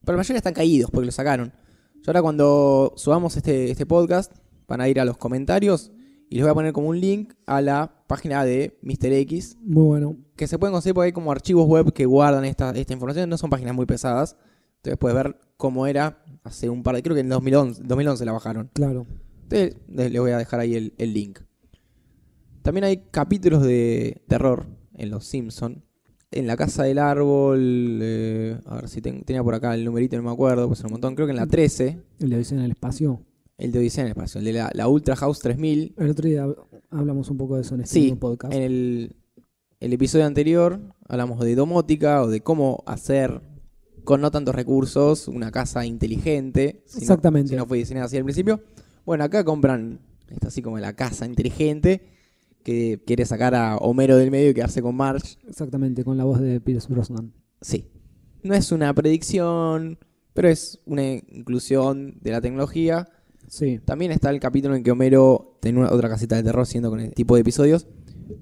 Pero 0.04 0.14
la 0.16 0.22
mayoría 0.22 0.38
están 0.38 0.54
caídos 0.54 0.90
porque 0.90 1.06
lo 1.06 1.12
sacaron. 1.12 1.54
Yo 1.96 2.04
ahora 2.08 2.22
cuando 2.24 2.94
subamos 2.98 3.38
este, 3.38 3.70
este 3.70 3.86
podcast 3.86 4.32
van 4.74 4.82
a 4.82 4.90
ir 4.90 5.00
a 5.00 5.06
los 5.06 5.18
comentarios 5.18 5.92
y 6.30 6.36
les 6.36 6.44
voy 6.44 6.52
a 6.52 6.54
poner 6.56 6.74
como 6.74 6.90
un 6.90 7.00
link 7.00 7.34
a 7.46 7.62
la 7.62 8.04
página 8.08 8.44
de 8.44 8.78
Mr. 8.82 9.12
X 9.14 9.58
Muy 9.62 9.84
bueno. 9.86 10.18
que 10.36 10.48
se 10.48 10.58
pueden 10.58 10.74
conseguir 10.74 10.96
porque 10.96 11.06
hay 11.08 11.12
como 11.14 11.32
archivos 11.32 11.68
web 11.68 11.94
que 11.94 12.06
guardan 12.06 12.44
esta, 12.46 12.72
esta 12.72 12.94
información. 12.94 13.30
No 13.30 13.38
son 13.38 13.50
páginas 13.52 13.76
muy 13.76 13.86
pesadas. 13.86 14.36
Entonces 14.78 14.98
puedes 14.98 15.16
ver 15.16 15.38
cómo 15.58 15.86
era 15.88 16.24
hace 16.44 16.70
un 16.70 16.82
par 16.84 16.96
de... 16.96 17.04
Creo 17.04 17.14
que 17.14 17.22
en 17.22 17.30
2011, 17.30 17.84
2011 17.86 18.26
la 18.26 18.32
bajaron. 18.32 18.70
Claro. 18.74 19.06
Entonces 19.44 19.78
les 19.88 20.20
voy 20.20 20.32
a 20.32 20.38
dejar 20.40 20.60
ahí 20.60 20.74
el, 20.76 20.94
el 20.98 21.14
link. 21.14 21.40
También 22.64 22.86
hay 22.86 22.98
capítulos 23.12 23.62
de 23.64 24.24
terror 24.28 24.66
en 24.96 25.10
Los 25.12 25.26
Simpson. 25.26 25.84
En 26.32 26.48
la 26.48 26.58
casa 26.58 26.84
del 26.84 26.98
árbol, 26.98 28.00
eh, 28.02 28.58
a 28.66 28.76
ver 28.78 28.90
si 28.90 29.02
ten- 29.02 29.24
tenía 29.24 29.44
por 29.44 29.54
acá 29.54 29.76
el 29.76 29.86
numerito, 29.86 30.16
no 30.18 30.24
me 30.24 30.32
acuerdo, 30.32 30.68
pues 30.68 30.84
un 30.84 30.92
montón. 30.92 31.14
Creo 31.14 31.28
que 31.28 31.32
en 31.32 31.38
la 31.38 31.46
13, 31.46 32.00
El 32.20 32.30
de 32.32 32.42
en 32.50 32.60
el 32.60 32.72
espacio. 32.72 33.22
El 33.64 33.72
de 33.72 33.80
Odisea 33.80 34.02
en 34.04 34.08
el 34.08 34.12
espacio, 34.12 34.40
el 34.40 34.46
de 34.46 34.54
la, 34.54 34.70
la 34.74 34.88
Ultra 34.88 35.16
House 35.16 35.40
3000. 35.40 35.96
El 35.98 36.10
otro 36.10 36.28
día 36.28 36.46
hab- 36.46 36.58
hablamos 36.92 37.30
un 37.30 37.38
poco 37.38 37.56
de 37.56 37.62
eso 37.62 37.76
en 37.76 37.82
este 37.82 37.94
Sí, 38.00 38.14
podcast. 38.16 38.54
en 38.54 38.62
el, 38.62 39.16
el 39.80 39.94
episodio 39.94 40.26
anterior 40.26 40.80
hablamos 41.08 41.40
de 41.44 41.56
domótica 41.56 42.22
o 42.24 42.28
de 42.28 42.42
cómo 42.42 42.84
hacer 42.86 43.42
con 44.04 44.20
no 44.22 44.32
tantos 44.32 44.54
recursos 44.54 45.28
una 45.28 45.52
casa 45.52 45.86
inteligente. 45.86 46.84
si 46.86 46.98
no- 46.98 47.02
Exactamente. 47.04 47.50
Si 47.50 47.56
no 47.56 47.66
fue 47.66 47.78
diseñada 47.78 48.06
así 48.08 48.18
al 48.18 48.24
principio. 48.24 48.62
Bueno, 49.06 49.24
acá 49.24 49.44
compran 49.44 50.00
esto 50.30 50.48
así 50.48 50.62
como 50.62 50.78
la 50.80 50.94
casa 50.96 51.26
inteligente 51.26 52.10
que 52.64 53.02
quiere 53.06 53.26
sacar 53.26 53.56
a 53.56 53.76
Homero 53.78 54.16
del 54.18 54.32
medio 54.32 54.50
y 54.50 54.54
quedarse 54.54 54.82
con 54.82 54.96
Marge. 54.96 55.38
Exactamente, 55.48 56.04
con 56.06 56.18
la 56.18 56.24
voz 56.24 56.40
de 56.40 56.62
Pierce 56.62 56.88
Brosnan. 56.92 57.34
Sí. 57.62 57.88
No 58.42 58.54
es 58.56 58.72
una 58.72 58.94
predicción, 58.94 60.00
pero 60.34 60.48
es 60.50 60.80
una 60.86 61.04
inclusión 61.14 62.18
de 62.22 62.32
la 62.32 62.42
tecnología. 62.42 63.10
Sí. 63.48 63.80
También 63.86 64.12
está 64.12 64.30
el 64.30 64.40
capítulo 64.40 64.76
en 64.76 64.84
que 64.84 64.92
Homero 64.92 65.58
tiene 65.62 65.80
una- 65.80 65.92
otra 65.92 66.10
casita 66.10 66.36
de 66.36 66.44
terror, 66.44 66.66
siendo 66.66 66.90
con 66.90 67.00
este 67.00 67.14
tipo 67.16 67.36
de 67.36 67.42
episodios, 67.42 67.88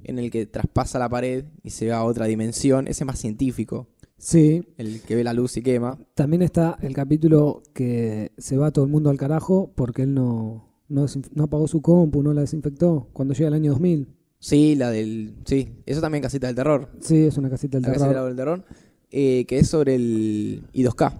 en 0.03 0.19
el 0.19 0.31
que 0.31 0.45
traspasa 0.45 0.99
la 0.99 1.09
pared 1.09 1.45
y 1.63 1.71
se 1.71 1.89
va 1.89 1.97
a 1.97 2.03
otra 2.03 2.25
dimensión. 2.25 2.87
Ese 2.87 3.03
es 3.03 3.07
más 3.07 3.19
científico, 3.19 3.87
Sí. 4.17 4.63
el 4.77 5.01
que 5.01 5.15
ve 5.15 5.23
la 5.23 5.33
luz 5.33 5.57
y 5.57 5.61
quema. 5.63 5.97
También 6.13 6.41
está 6.43 6.77
el 6.81 6.93
capítulo 6.93 7.63
que 7.73 8.31
se 8.37 8.57
va 8.57 8.71
todo 8.71 8.85
el 8.85 8.91
mundo 8.91 9.09
al 9.09 9.17
carajo 9.17 9.71
porque 9.75 10.03
él 10.03 10.13
no, 10.13 10.69
no, 10.87 11.05
apagó 11.43 11.67
su 11.67 11.81
compu, 11.81 12.21
no 12.23 12.33
la 12.33 12.41
desinfectó 12.41 13.09
cuando 13.13 13.33
llega 13.33 13.47
el 13.47 13.53
año 13.55 13.71
2000. 13.71 14.07
Sí, 14.39 14.75
la 14.75 14.89
del. 14.89 15.35
Sí, 15.45 15.69
eso 15.85 16.01
también 16.01 16.21
casita 16.23 16.47
del 16.47 16.55
terror. 16.55 16.89
Sí, 16.99 17.25
es 17.25 17.37
una 17.37 17.49
casita 17.49 17.77
del 17.77 17.83
La 17.83 17.89
casita 17.89 18.07
terror. 18.09 18.27
del 18.27 18.35
terror. 18.35 18.65
eh, 19.11 19.45
que 19.45 19.59
es 19.59 19.67
sobre 19.67 19.95
el 19.95 20.63
I2K. 20.73 21.13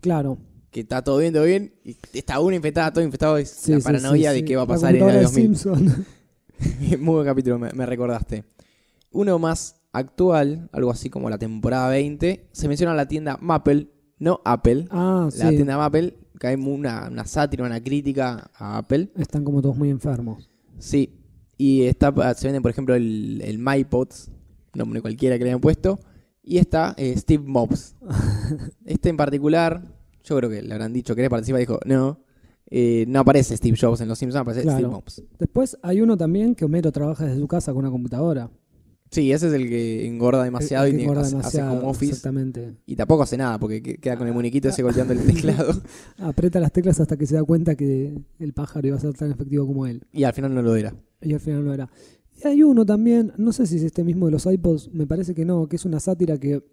Claro. 0.00 0.38
Que 0.76 0.80
está 0.80 1.02
todo 1.02 1.16
bien, 1.16 1.32
todo 1.32 1.44
bien. 1.44 1.72
Y 1.86 1.96
está 2.12 2.38
uno 2.38 2.54
infectado, 2.54 2.92
todo 2.92 3.02
infectado. 3.02 3.38
Es 3.38 3.48
Sí, 3.48 3.72
la 3.72 3.80
paranoia 3.80 4.32
sí, 4.32 4.36
de 4.36 4.44
qué 4.44 4.56
va 4.56 4.64
a 4.64 4.66
pasar 4.66 4.94
en 4.94 5.02
el 5.04 5.08
año 5.08 5.22
computadora 5.24 5.48
de 5.48 5.48
2000. 5.48 5.56
Simpson. 5.56 6.06
Muy 7.02 7.14
buen 7.14 7.26
capítulo, 7.26 7.58
me, 7.58 7.72
me 7.72 7.86
recordaste. 7.86 8.44
Uno 9.10 9.38
más 9.38 9.76
actual, 9.92 10.68
algo 10.72 10.90
así 10.90 11.08
como 11.08 11.30
la 11.30 11.38
temporada 11.38 11.88
20, 11.88 12.48
se 12.52 12.68
menciona 12.68 12.92
la 12.92 13.08
tienda 13.08 13.38
Maple, 13.40 13.88
no 14.18 14.42
Apple. 14.44 14.86
ah, 14.90 15.30
La 15.38 15.48
tienda 15.48 15.78
Maple, 15.78 16.14
que 16.38 16.46
hay 16.46 16.56
una, 16.56 17.08
una 17.10 17.24
sátira, 17.24 17.64
una 17.64 17.82
crítica 17.82 18.50
a 18.54 18.76
Apple. 18.76 19.08
Están 19.16 19.44
como 19.44 19.62
todos 19.62 19.78
muy 19.78 19.88
enfermos. 19.88 20.50
Sí. 20.78 21.10
Y 21.56 21.84
está, 21.84 22.12
se 22.34 22.48
venden, 22.48 22.60
por 22.60 22.70
ejemplo, 22.70 22.94
el, 22.94 23.40
el 23.42 23.58
MyPods, 23.58 24.30
nombre 24.74 25.00
cualquiera 25.00 25.38
que 25.38 25.44
le 25.44 25.50
hayan 25.52 25.60
puesto. 25.62 25.98
Y 26.42 26.58
está 26.58 26.92
eh, 26.98 27.16
Steve 27.16 27.42
Mobs. 27.46 27.96
este 28.84 29.08
en 29.08 29.16
particular, 29.16 29.95
yo 30.26 30.36
creo 30.36 30.50
que 30.50 30.60
le 30.62 30.72
habrán 30.74 30.92
dicho, 30.92 31.14
¿querés 31.14 31.30
participar? 31.30 31.60
Dijo, 31.60 31.78
no. 31.86 32.20
Eh, 32.68 33.04
no 33.06 33.20
aparece 33.20 33.56
Steve 33.56 33.76
Jobs 33.80 34.00
en 34.00 34.08
Los 34.08 34.18
Simpsons, 34.18 34.40
aparece 34.42 34.62
Claro. 34.62 34.78
Steve 34.78 34.92
Mobs. 34.92 35.22
Después 35.38 35.78
hay 35.82 36.00
uno 36.00 36.16
también 36.16 36.54
que 36.54 36.64
Homero 36.64 36.90
trabaja 36.90 37.24
desde 37.24 37.38
su 37.38 37.46
casa 37.46 37.72
con 37.72 37.78
una 37.84 37.90
computadora. 37.90 38.50
Sí, 39.08 39.30
ese 39.30 39.46
es 39.46 39.52
el 39.54 39.68
que 39.68 40.04
engorda 40.04 40.42
demasiado 40.42 40.84
El- 40.84 40.90
el 40.90 40.94
y 40.94 40.96
que 40.96 40.98
tiene- 41.04 41.12
engorda 41.12 41.28
hace, 41.28 41.36
hace 41.46 41.58
demasiado, 41.58 41.78
home 41.78 41.88
office. 41.90 42.10
Exactamente. 42.12 42.74
Y 42.86 42.96
tampoco 42.96 43.22
hace 43.22 43.36
nada 43.36 43.56
porque 43.60 43.80
que- 43.80 43.98
queda 43.98 44.16
con 44.16 44.26
el 44.26 44.34
muñequito 44.34 44.68
ese 44.68 44.82
golpeando 44.82 45.12
el 45.12 45.20
teclado. 45.26 45.80
Aprieta 46.18 46.58
las 46.58 46.72
teclas 46.72 46.98
hasta 46.98 47.16
que 47.16 47.24
se 47.24 47.36
da 47.36 47.44
cuenta 47.44 47.76
que 47.76 48.18
el 48.40 48.52
pájaro 48.52 48.88
iba 48.88 48.96
a 48.96 49.00
ser 49.00 49.14
tan 49.14 49.30
efectivo 49.30 49.64
como 49.64 49.86
él. 49.86 50.02
Y 50.12 50.24
al 50.24 50.32
final 50.32 50.52
no 50.52 50.60
lo 50.60 50.74
era. 50.74 50.92
Y 51.22 51.34
al 51.34 51.40
final 51.40 51.64
no 51.64 51.72
era. 51.72 51.88
Y 52.42 52.48
hay 52.48 52.64
uno 52.64 52.84
también, 52.84 53.32
no 53.38 53.52
sé 53.52 53.66
si 53.68 53.76
es 53.76 53.84
este 53.84 54.02
mismo 54.02 54.26
de 54.26 54.32
los 54.32 54.44
iPods, 54.44 54.92
me 54.92 55.06
parece 55.06 55.36
que 55.36 55.44
no, 55.44 55.68
que 55.68 55.76
es 55.76 55.84
una 55.84 56.00
sátira 56.00 56.36
que 56.38 56.64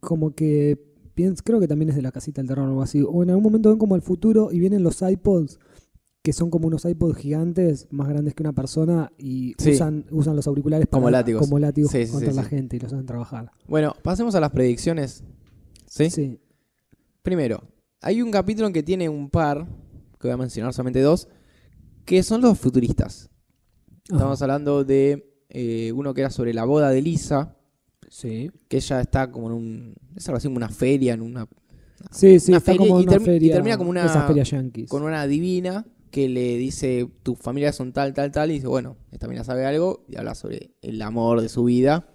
como 0.00 0.34
que 0.34 0.91
pienso, 1.14 1.42
creo 1.44 1.60
que 1.60 1.68
también 1.68 1.90
es 1.90 1.96
de 1.96 2.02
la 2.02 2.12
casita 2.12 2.40
del 2.40 2.48
terror 2.48 2.64
o 2.66 2.68
algo 2.70 2.82
así. 2.82 3.02
O 3.06 3.22
en 3.22 3.30
algún 3.30 3.44
momento 3.44 3.68
ven 3.70 3.78
como 3.78 3.94
al 3.94 4.02
futuro 4.02 4.50
y 4.52 4.58
vienen 4.58 4.82
los 4.82 5.02
iPods, 5.02 5.58
que 6.22 6.32
son 6.32 6.50
como 6.50 6.68
unos 6.68 6.84
iPods 6.84 7.16
gigantes, 7.18 7.88
más 7.90 8.08
grandes 8.08 8.34
que 8.34 8.42
una 8.42 8.52
persona, 8.52 9.10
y 9.18 9.54
Sí. 9.58 9.72
usan, 9.72 10.06
usan 10.10 10.36
los 10.36 10.46
auriculares 10.46 10.86
Como 10.90 11.10
látigos. 11.10 11.40
como 11.40 11.58
látigos 11.58 11.90
Sí, 11.90 12.06
sí, 12.06 12.12
contra 12.12 12.32
la 12.32 12.44
gente 12.44 12.76
y 12.76 12.80
los 12.80 12.92
hacen 12.92 13.06
trabajar. 13.06 13.50
Bueno, 13.66 13.94
pasemos 14.02 14.34
a 14.36 14.40
las 14.40 14.50
predicciones. 14.50 15.24
¿Sí? 15.86 16.10
Sí. 16.10 16.38
Primero, 17.22 17.62
hay 18.00 18.22
un 18.22 18.30
capítulo 18.30 18.66
en 18.68 18.72
que 18.72 18.82
tiene 18.82 19.08
un 19.08 19.30
par, 19.30 19.66
que 20.20 20.28
voy 20.28 20.30
a 20.32 20.36
mencionar 20.36 20.72
solamente 20.72 21.00
dos, 21.00 21.28
que 22.04 22.22
son 22.22 22.40
los 22.40 22.58
futuristas. 22.58 23.30
Estamos 24.04 24.40
hablando 24.42 24.84
de 24.84 25.28
eh, 25.48 25.92
uno 25.92 26.14
que 26.14 26.20
era 26.22 26.30
sobre 26.30 26.54
la 26.54 26.64
boda 26.64 26.90
de 26.90 27.02
Lisa, 27.02 27.56
sí. 28.12 28.50
que 28.68 28.76
ella 28.76 29.00
está 29.00 29.30
como 29.30 29.46
en 29.48 29.52
un. 29.54 29.94
Es 30.16 30.28
algo 30.28 30.36
así 30.36 30.48
como 30.48 30.58
una 30.58 30.68
feria, 30.68 31.14
en 31.14 31.22
una, 31.22 31.48
Sí, 32.10 32.40
sí, 32.40 32.50
Una 32.50 32.58
está 32.58 32.72
feria 32.72 32.88
como 32.88 33.00
y 33.00 33.04
una 33.04 33.12
termina 33.18 33.78
como 33.78 33.90
una- 33.90 34.04
Esas 34.04 34.26
ferias 34.26 34.50
yankees. 34.50 34.88
con 34.90 35.02
una 35.04 35.24
divina 35.26 35.86
que 36.10 36.28
le 36.28 36.56
dice: 36.56 37.08
Tu 37.22 37.36
familia 37.36 37.72
son 37.72 37.92
tal, 37.92 38.12
tal, 38.12 38.30
tal. 38.32 38.50
Y 38.50 38.54
dice: 38.54 38.66
Bueno, 38.66 38.96
esta 39.12 39.28
mina 39.28 39.44
sabe 39.44 39.64
algo. 39.66 40.04
Y 40.08 40.16
habla 40.16 40.34
sobre 40.34 40.72
el 40.82 41.00
amor 41.00 41.40
de 41.40 41.48
su 41.48 41.62
vida, 41.64 42.08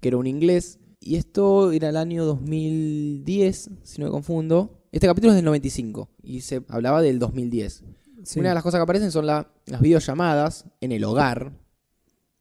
que 0.00 0.08
era 0.08 0.16
un 0.18 0.26
inglés. 0.28 0.78
Y 1.00 1.16
esto 1.16 1.72
era 1.72 1.88
el 1.90 1.96
año 1.96 2.24
2010, 2.24 3.70
si 3.82 4.00
no 4.00 4.06
me 4.06 4.12
confundo. 4.12 4.80
Este 4.92 5.06
capítulo 5.08 5.32
es 5.32 5.36
del 5.36 5.44
95 5.44 6.08
y 6.22 6.40
se 6.42 6.62
hablaba 6.68 7.02
del 7.02 7.18
2010. 7.18 7.82
Sí. 8.22 8.38
Una 8.40 8.50
de 8.50 8.54
las 8.54 8.62
cosas 8.62 8.78
que 8.78 8.82
aparecen 8.84 9.10
son 9.10 9.26
la- 9.26 9.50
las 9.66 9.80
videollamadas 9.80 10.66
en 10.80 10.92
el 10.92 11.02
hogar, 11.04 11.52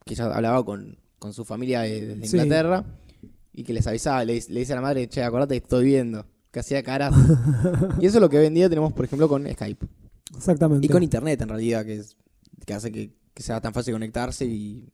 que 0.06 0.14
ella 0.14 0.26
hablaba 0.34 0.64
con, 0.64 0.98
con 1.24 1.34
su 1.34 1.46
familia 1.46 1.82
de- 1.82 2.20
Sí. 2.28 2.36
Inglaterra 2.38 2.84
y 3.54 3.64
que 3.64 3.72
les 3.74 3.88
avisaba, 3.88 4.26
le, 4.26 4.44
le 4.50 4.60
dice 4.60 4.74
a 4.74 4.76
la 4.76 4.82
madre, 4.82 5.08
che, 5.08 5.24
acordate 5.24 5.56
estoy 5.56 5.86
viendo, 5.86 6.26
que 6.52 6.60
hacía 6.60 6.84
caras. 6.84 7.14
y 8.02 8.06
eso 8.06 8.18
es 8.18 8.22
lo 8.22 8.30
que 8.30 8.38
hoy 8.40 8.48
en 8.48 8.54
día 8.56 8.68
tenemos, 8.68 8.92
por 8.92 9.06
ejemplo, 9.06 9.30
con 9.30 9.48
Skype. 9.50 9.88
Exactamente. 10.36 10.86
Y 10.86 10.90
con 10.90 11.02
Internet, 11.02 11.42
en 11.42 11.48
realidad, 11.50 11.86
que, 11.86 11.96
es, 11.96 12.18
que 12.66 12.74
hace 12.74 12.92
que, 12.92 13.14
que 13.34 13.42
sea 13.42 13.62
tan 13.62 13.74
fácil 13.74 13.94
conectarse 13.94 14.44
y 14.46 14.92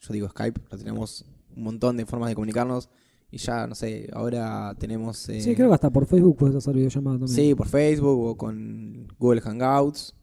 yo 0.00 0.12
digo 0.14 0.28
Skype, 0.30 0.60
ya 0.70 0.78
tenemos 0.78 1.24
un 1.54 1.62
montón 1.64 1.96
de 1.98 2.06
formas 2.06 2.28
de 2.30 2.34
comunicarnos 2.34 2.88
y 3.30 3.36
ya, 3.38 3.66
no 3.66 3.74
sé, 3.74 4.08
ahora 4.14 4.74
tenemos... 4.78 5.28
eh, 5.28 5.40
Sí, 5.42 5.54
creo 5.54 5.68
que 5.68 5.74
hasta 5.74 5.90
por 5.90 6.06
Facebook 6.06 6.36
puedes 6.38 6.56
hacer 6.56 6.74
videollamadas 6.74 7.20
también. 7.20 7.36
Sí, 7.36 7.54
por 7.54 7.68
Facebook 7.68 8.20
o 8.28 8.36
con 8.36 9.08
Google 9.18 9.40
Hangouts. 9.42 10.14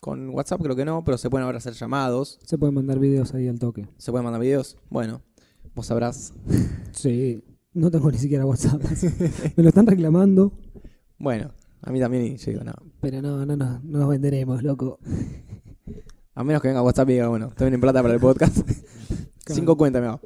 Con 0.00 0.30
WhatsApp 0.30 0.62
creo 0.62 0.76
que 0.76 0.84
no, 0.84 1.04
pero 1.04 1.18
se 1.18 1.28
pueden 1.28 1.44
ahora 1.44 1.58
hacer 1.58 1.74
llamados. 1.74 2.38
Se 2.44 2.56
pueden 2.56 2.74
mandar 2.74 2.98
videos 2.98 3.34
ahí 3.34 3.48
al 3.48 3.58
toque. 3.58 3.88
Se 3.98 4.10
pueden 4.10 4.24
mandar 4.24 4.40
videos. 4.40 4.76
Bueno, 4.90 5.22
vos 5.74 5.86
sabrás. 5.86 6.32
Sí. 6.92 7.44
No 7.74 7.92
tengo 7.92 8.10
ni 8.10 8.18
siquiera 8.18 8.44
WhatsApp. 8.44 8.82
Me 9.56 9.62
lo 9.62 9.68
están 9.68 9.86
reclamando. 9.86 10.52
Bueno, 11.16 11.52
a 11.82 11.92
mí 11.92 12.00
también 12.00 12.24
y 12.24 12.36
yo 12.36 12.50
digo, 12.50 12.64
no. 12.64 12.72
Pero 13.00 13.22
no, 13.22 13.46
no, 13.46 13.56
no, 13.56 13.80
no 13.84 13.98
nos 13.98 14.08
venderemos, 14.08 14.64
loco. 14.64 14.98
A 16.34 16.42
menos 16.42 16.60
que 16.62 16.68
venga 16.68 16.82
WhatsApp 16.82 17.10
y 17.10 17.12
diga, 17.12 17.28
bueno, 17.28 17.48
estoy 17.48 17.72
en 17.72 17.80
plata 17.80 18.02
para 18.02 18.14
el 18.14 18.20
podcast. 18.20 18.58
Cinco 19.46 19.76
cuentas 19.76 20.02
me 20.02 20.08
hago. 20.08 20.20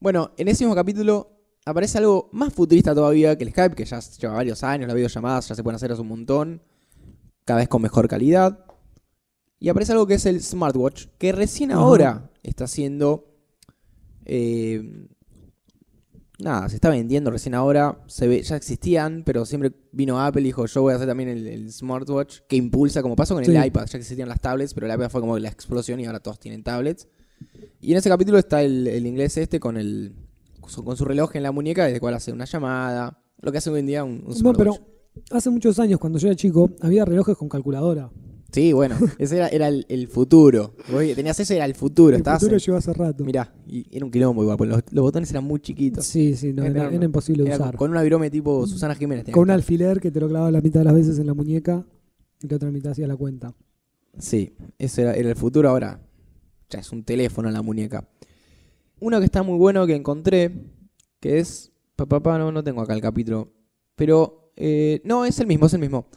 Bueno, 0.00 0.32
en 0.36 0.48
ese 0.48 0.64
mismo 0.64 0.74
capítulo 0.74 1.30
aparece 1.64 1.98
algo 1.98 2.28
más 2.32 2.52
futurista 2.52 2.94
todavía 2.94 3.36
que 3.36 3.44
el 3.44 3.50
Skype, 3.50 3.74
que 3.74 3.84
ya 3.84 4.00
lleva 4.00 4.34
varios 4.34 4.62
años, 4.62 4.86
las 4.86 4.94
videollamadas 4.94 5.48
ya 5.48 5.54
se 5.54 5.62
pueden 5.62 5.76
hacer 5.76 5.92
hace 5.92 6.02
un 6.02 6.08
montón, 6.08 6.62
cada 7.44 7.60
vez 7.60 7.68
con 7.68 7.82
mejor 7.82 8.08
calidad. 8.08 8.65
Y 9.58 9.68
aparece 9.68 9.92
algo 9.92 10.06
que 10.06 10.14
es 10.14 10.26
el 10.26 10.42
smartwatch, 10.42 11.06
que 11.18 11.32
recién 11.32 11.72
Ajá. 11.72 11.80
ahora 11.80 12.30
está 12.42 12.66
siendo... 12.66 13.26
eh, 14.24 15.06
nada, 16.38 16.68
se 16.68 16.74
está 16.74 16.90
vendiendo 16.90 17.30
recién 17.30 17.54
ahora, 17.54 17.98
se 18.06 18.26
ve, 18.28 18.42
ya 18.42 18.56
existían, 18.56 19.22
pero 19.24 19.46
siempre 19.46 19.72
vino 19.92 20.20
Apple 20.20 20.42
y 20.42 20.44
dijo, 20.46 20.66
yo 20.66 20.82
voy 20.82 20.92
a 20.92 20.96
hacer 20.96 21.08
también 21.08 21.30
el, 21.30 21.46
el 21.46 21.72
smartwatch, 21.72 22.40
que 22.46 22.56
impulsa, 22.56 23.00
como 23.02 23.16
pasó 23.16 23.34
con 23.34 23.44
Sí. 23.44 23.54
el 23.56 23.64
iPad, 23.66 23.86
ya 23.86 23.98
existían 23.98 24.28
las 24.28 24.40
tablets, 24.40 24.74
pero 24.74 24.86
el 24.86 24.92
iPad 24.94 25.08
fue 25.08 25.20
como 25.22 25.38
la 25.38 25.48
explosión 25.48 25.98
y 26.00 26.04
ahora 26.06 26.20
todos 26.20 26.38
tienen 26.38 26.62
tablets. 26.62 27.08
Y 27.80 27.92
en 27.92 27.98
ese 27.98 28.08
capítulo 28.10 28.38
está 28.38 28.62
el, 28.62 28.86
el 28.86 29.06
inglés 29.06 29.36
este 29.38 29.60
con 29.60 29.76
el 29.76 30.14
con 30.84 30.96
su 30.96 31.04
reloj 31.04 31.36
en 31.36 31.44
la 31.44 31.52
muñeca, 31.52 31.84
desde 31.84 31.94
el 31.96 32.00
cual 32.00 32.14
hace 32.14 32.32
una 32.32 32.44
llamada, 32.44 33.22
lo 33.40 33.52
que 33.52 33.58
hace 33.58 33.70
hoy 33.70 33.80
en 33.80 33.86
día 33.86 34.02
un, 34.04 34.12
un 34.12 34.24
No, 34.26 34.34
smartwatch. 34.34 34.78
pero 34.80 34.86
hace 35.30 35.48
muchos 35.48 35.78
años, 35.78 36.00
cuando 36.00 36.18
yo 36.18 36.26
era 36.26 36.34
chico, 36.36 36.70
había 36.80 37.04
relojes 37.04 37.36
con 37.36 37.48
calculadora. 37.48 38.10
Sí, 38.56 38.72
bueno, 38.72 38.96
ese 39.18 39.36
era, 39.36 39.48
era 39.48 39.68
el, 39.68 39.84
el 39.90 40.08
futuro. 40.08 40.74
Vos 40.90 41.02
tenías 41.14 41.38
eso, 41.38 41.52
era 41.52 41.66
el 41.66 41.74
futuro. 41.74 42.10
El 42.14 42.20
estabas 42.22 42.40
futuro 42.40 42.56
en- 42.56 42.60
llegó 42.62 42.78
hace 42.78 42.92
rato. 42.94 43.22
Mirá, 43.22 43.52
y 43.66 43.86
era 43.94 44.04
un 44.06 44.10
quilombo 44.10 44.42
igual, 44.42 44.56
porque 44.56 44.72
los, 44.72 44.82
los 44.92 45.02
botones 45.02 45.30
eran 45.30 45.44
muy 45.44 45.60
chiquitos. 45.60 46.06
Sí, 46.06 46.34
sí, 46.36 46.54
no, 46.54 46.64
era, 46.64 46.84
Era- 46.86 46.94
era 46.94 47.04
imposible 47.04 47.44
de 47.44 47.54
usar. 47.54 47.76
Con 47.76 47.90
una 47.90 48.02
virome 48.02 48.30
tipo 48.30 48.66
Susana 48.66 48.94
Jiménez. 48.94 49.26
Con 49.30 49.42
un 49.42 49.50
alfiler 49.50 50.00
que 50.00 50.10
te 50.10 50.20
lo 50.20 50.28
clavaba 50.28 50.50
la 50.50 50.62
mitad 50.62 50.80
de 50.80 50.84
las 50.84 50.94
veces 50.94 51.18
en 51.18 51.26
la 51.26 51.34
muñeca 51.34 51.84
y 52.42 52.48
la 52.48 52.56
otra 52.56 52.70
mitad 52.70 52.92
hacía 52.92 53.06
la 53.06 53.16
cuenta. 53.16 53.54
Sí, 54.18 54.54
ese 54.78 55.02
era, 55.02 55.12
el 55.12 55.36
futuro 55.36 55.68
ahora. 55.68 56.00
Ya 56.70 56.78
es 56.80 56.90
un 56.92 57.04
teléfono 57.04 57.48
en 57.48 57.54
la 57.54 57.60
muñeca. 57.62 58.08
Uno 59.00 59.18
que 59.18 59.26
está 59.26 59.42
muy 59.42 59.58
bueno 59.58 59.86
que 59.86 59.94
encontré, 59.94 60.64
que 61.20 61.38
es... 61.40 61.72
Papá, 61.94 62.38
no, 62.38 62.50
no 62.52 62.64
tengo 62.64 62.80
acá 62.80 62.94
el 62.94 63.00
capítulo. 63.02 63.52
Pero, 63.94 64.50
eh, 64.56 65.00
no, 65.04 65.24
es 65.26 65.38
el 65.40 65.46
mismo, 65.46 65.66
es 65.66 65.74
el 65.74 65.80
mismo. 65.80 66.08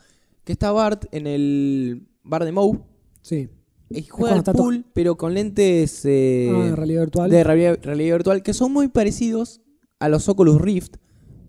Que 0.46 0.54
está 0.54 0.72
Bart 0.72 1.06
en 1.12 1.28
el 1.28 2.09
bar 2.24 2.46
de 2.46 2.52
Moe. 2.52 2.80
Sí. 3.22 3.50
Y 3.90 4.04
juega 4.04 4.36
al 4.36 4.44
pool, 4.44 4.86
pero 4.94 5.18
con 5.18 5.34
lentes... 5.34 6.06
eh, 6.06 6.52
ah, 6.54 6.64
de 6.66 6.76
realidad 6.76 7.02
virtual. 7.02 7.30
de 7.32 7.44
realidad, 7.44 7.80
realidad 7.82 8.16
virtual 8.18 8.44
que 8.44 8.54
son 8.54 8.72
muy 8.72 8.88
parecidos 8.88 9.62
a 10.00 10.10
los 10.10 10.30
Oculus 10.30 10.62
Rift 10.62 10.96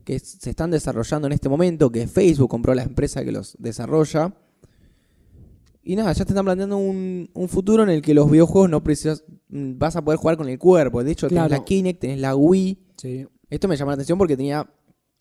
que 0.05 0.19
se 0.19 0.51
están 0.51 0.71
desarrollando 0.71 1.27
en 1.27 1.33
este 1.35 1.49
momento, 1.51 1.91
que 1.93 2.07
Facebook 2.07 2.49
compró 2.49 2.75
la 2.75 2.83
empresa 2.83 3.23
que 3.25 3.31
los 3.33 3.55
desarrolla. 3.61 4.35
Y 5.83 5.97
nada, 5.97 6.13
ya 6.13 6.25
te 6.25 6.33
están 6.33 6.45
planteando 6.45 6.77
un, 6.77 7.31
un 7.33 7.49
futuro 7.49 7.83
en 7.83 7.91
el 7.91 8.03
que 8.03 8.13
los 8.15 8.31
videojuegos 8.31 8.69
no 8.71 8.83
precisas, 8.83 9.25
mm, 9.49 9.79
vas 9.79 9.97
a 9.97 10.03
poder 10.05 10.19
jugar 10.19 10.37
con 10.37 10.49
el 10.49 10.59
cuerpo. 10.59 11.03
De 11.03 11.13
hecho, 11.13 11.29
tenés 11.29 11.45
Claro. 11.47 11.61
la 11.61 11.65
Kinect, 11.65 12.01
tenés 12.01 12.19
la 12.21 12.37
Wii. 12.37 12.79
Sí. 12.97 13.27
Esto 13.49 13.69
me 13.69 13.77
llamó 13.77 13.91
la 13.91 13.95
atención 13.95 14.19
porque 14.19 14.37
tenía 14.37 14.69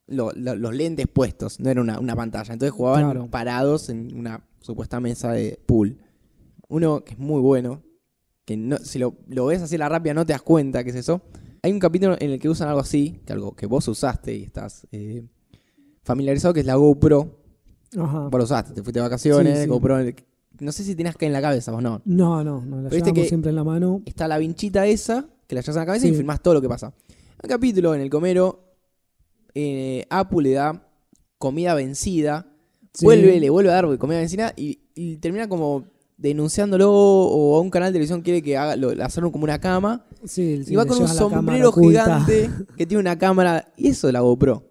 lo- 0.08 0.32
lo- 0.34 0.56
los 0.56 0.74
lentes 0.74 1.08
puestos, 1.08 1.60
no 1.60 1.70
era 1.70 1.82
una, 1.82 2.00
una 2.00 2.16
pantalla. 2.16 2.52
Entonces 2.54 2.72
jugaban 2.74 3.04
Claro. 3.06 3.28
parados 3.30 3.90
en 3.90 4.16
una 4.18 4.44
supuesta 4.62 5.00
mesa 5.00 5.32
de 5.32 5.60
pool. 5.66 5.98
Uno 6.68 7.04
que 7.04 7.14
es 7.14 7.20
muy 7.20 7.42
bueno, 7.42 7.82
que 8.46 8.58
no, 8.58 8.78
si 8.78 9.00
lo, 9.00 9.16
lo 9.28 9.46
ves 9.48 9.62
así 9.62 9.78
la 9.78 9.90
rápida 9.90 10.14
no 10.14 10.26
te 10.26 10.34
das 10.34 10.42
cuenta 10.42 10.84
que 10.84 10.90
es 10.92 10.96
eso. 10.96 11.22
Hay 11.62 11.72
un 11.72 11.80
capítulo 11.80 12.16
en 12.20 12.32
el 12.32 12.40
que 12.40 12.48
usan 12.50 12.68
algo 12.70 12.80
así, 12.82 13.22
que 13.26 13.34
algo 13.34 13.56
que 13.56 13.66
vos 13.66 13.88
usaste 13.88 14.34
y 14.36 14.44
estás 14.44 14.88
eh, 14.92 15.24
familiarizado, 16.04 16.54
que 16.54 16.62
es 16.62 16.66
la 16.66 16.76
GoPro. 16.76 17.38
Ajá. 17.98 18.20
Vos 18.30 18.38
lo 18.38 18.44
usaste, 18.44 18.74
te 18.74 18.84
fuiste 18.84 19.00
de 19.00 19.04
vacaciones, 19.04 19.58
Sí, 19.58 19.64
sí. 19.64 19.70
GoPro. 19.70 19.98
No 20.60 20.72
sé 20.72 20.84
si 20.84 20.96
tenías 20.96 21.16
que 21.16 21.26
en 21.26 21.34
la 21.34 21.42
cabeza 21.42 21.74
o 21.74 21.82
no. 21.82 22.02
No, 22.06 22.44
no, 22.44 22.62
no, 22.66 22.82
la 22.82 22.90
llevamos 22.90 23.14
que- 23.14 23.28
siempre 23.28 23.50
en 23.50 23.56
la 23.56 23.64
mano. 23.64 24.02
Está 24.06 24.28
la 24.28 24.38
vinchita 24.38 24.86
esa, 24.88 25.26
que 25.48 25.56
la 25.56 25.62
llevas 25.62 25.76
en 25.76 25.80
la 25.82 25.86
cabeza 25.86 26.06
Sí. 26.08 26.14
y 26.14 26.16
filmás 26.16 26.42
todo 26.42 26.54
lo 26.56 26.62
que 26.62 26.70
pasa. 26.70 26.94
Un 27.42 27.50
capítulo 27.50 27.96
en 27.96 28.02
el 28.02 28.10
comero, 28.10 28.74
eh, 29.56 30.06
Apu 30.10 30.42
le 30.42 30.52
da 30.52 30.86
comida 31.38 31.74
vencida, 31.74 32.49
Sí. 33.00 33.06
vuelve, 33.06 33.40
le 33.40 33.50
vuelve 33.50 33.72
a 33.72 33.74
dar 33.76 33.98
comida 33.98 34.20
vencida 34.20 34.54
y, 34.56 34.80
y 34.96 35.18
termina 35.18 35.48
como 35.48 35.86
denunciándolo 36.18 36.92
o 36.92 37.56
a 37.56 37.62
un 37.62 37.70
canal 37.70 37.90
de 37.90 37.94
televisión 37.94 38.22
quiere 38.22 38.42
que 38.42 38.58
haga 38.58 38.76
lo, 38.76 38.90
hacerlo 39.04 39.32
como 39.32 39.46
una 39.46 39.60
cama 39.60 40.06
Sí, 40.26 40.64
y 40.68 40.76
va 40.76 40.86
con 40.86 41.02
un 41.02 41.08
sombrero 41.08 41.72
gigante 41.72 42.50
que 42.78 42.86
tiene 42.86 43.00
una 43.00 43.18
cámara 43.18 43.72
y 43.78 43.90
eso 43.90 44.12
la 44.12 44.20
GoPro. 44.20 44.64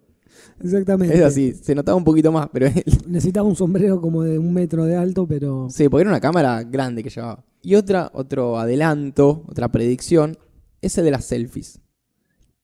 Exactamente. 0.63 1.17
Es 1.17 1.23
así, 1.23 1.53
se 1.53 1.75
notaba 1.75 1.97
un 1.97 2.05
poquito 2.05 2.33
más, 2.33 2.49
pero 2.53 2.69
Necesitaba 3.07 3.47
un 3.47 3.57
sombrero 3.57 4.01
como 4.01 4.23
de 4.25 4.39
un 4.39 4.53
metro 4.53 4.85
de 4.85 4.97
alto, 4.97 5.27
pero. 5.27 5.69
sí, 5.71 5.89
porque 5.89 6.03
era 6.03 6.11
una 6.11 6.21
cámara 6.21 6.63
grande 6.65 7.03
que 7.03 7.11
llevaba. 7.11 7.45
Y 7.63 7.77
otra, 7.77 8.11
otro 8.13 8.59
adelanto, 8.59 9.45
otra 9.49 9.69
predicción, 9.71 10.37
es 10.81 10.99
el 10.99 11.05
de 11.05 11.11
las 11.13 11.25
selfies. 11.25 11.81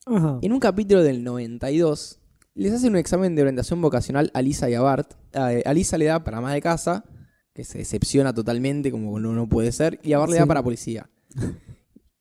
Ajá. 0.06 0.38
En 0.42 0.52
un 0.52 0.60
capítulo 0.60 1.02
del 1.02 1.24
92, 1.24 2.20
les 2.54 2.72
hacen 2.72 2.90
un 2.90 2.96
examen 2.96 3.34
de 3.34 3.42
orientación 3.42 3.80
vocacional 3.80 4.30
a 4.34 4.42
Lisa 4.42 4.70
y 4.70 4.74
a 4.74 4.80
Bart. 4.80 5.14
A, 5.34 5.72
Lisa 5.72 5.98
le 5.98 6.06
da 6.06 6.22
para 6.24 6.40
más 6.40 6.54
de 6.54 6.60
casa, 6.62 7.04
que 7.52 7.64
se 7.64 7.78
decepciona 7.78 8.32
totalmente, 8.32 8.90
como 8.90 9.18
no, 9.20 9.32
no 9.32 9.48
puede 9.48 9.72
ser, 9.72 9.98
y 10.02 10.12
a 10.12 10.18
Bart 10.18 10.30
le 10.32 10.38
da 10.38 10.46
para 10.46 10.62
policía. 10.62 11.08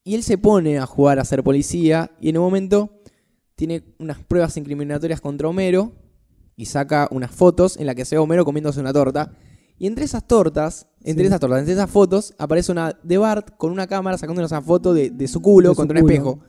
Y 0.04 0.16
él 0.16 0.24
se 0.24 0.38
pone 0.38 0.80
a 0.80 0.86
jugar 0.86 1.20
a 1.20 1.26
ser 1.26 1.44
policía, 1.44 2.12
y 2.20 2.30
en 2.30 2.38
un 2.38 2.44
momento 2.44 3.00
tiene 3.56 3.84
unas 4.00 4.20
pruebas 4.24 4.58
incriminatorias 4.58 5.22
contra 5.22 5.48
Homero, 5.48 5.94
y 6.56 6.66
saca 6.66 7.08
unas 7.12 7.32
fotos 7.32 7.78
en 7.78 7.86
las 7.88 7.96
que 7.96 8.06
se 8.06 8.16
ve 8.16 8.20
a 8.20 8.22
Homero 8.22 8.46
comiéndose 8.46 8.80
una 8.80 8.94
torta. 8.94 9.32
Y 9.80 9.88
entre 9.88 10.06
esas 10.06 10.28
tortas, 10.28 10.88
entre 11.04 11.24
Sí. 11.24 11.28
esas 11.28 11.40
tortas, 11.40 11.60
entre 11.60 11.74
esas 11.74 11.90
fotos, 11.90 12.36
aparece 12.38 12.72
una 12.72 12.98
de 13.04 13.18
Bart 13.18 13.56
con 13.58 13.72
una 13.72 13.88
cámara 13.88 14.18
sacando 14.20 14.40
una 14.46 14.62
foto 14.62 14.94
de, 14.94 15.10
de 15.10 15.28
su 15.28 15.42
culo 15.42 15.70
De 15.70 15.76
su 15.76 15.78
contra 15.82 16.00
un 16.00 16.08
espejo. 16.10 16.40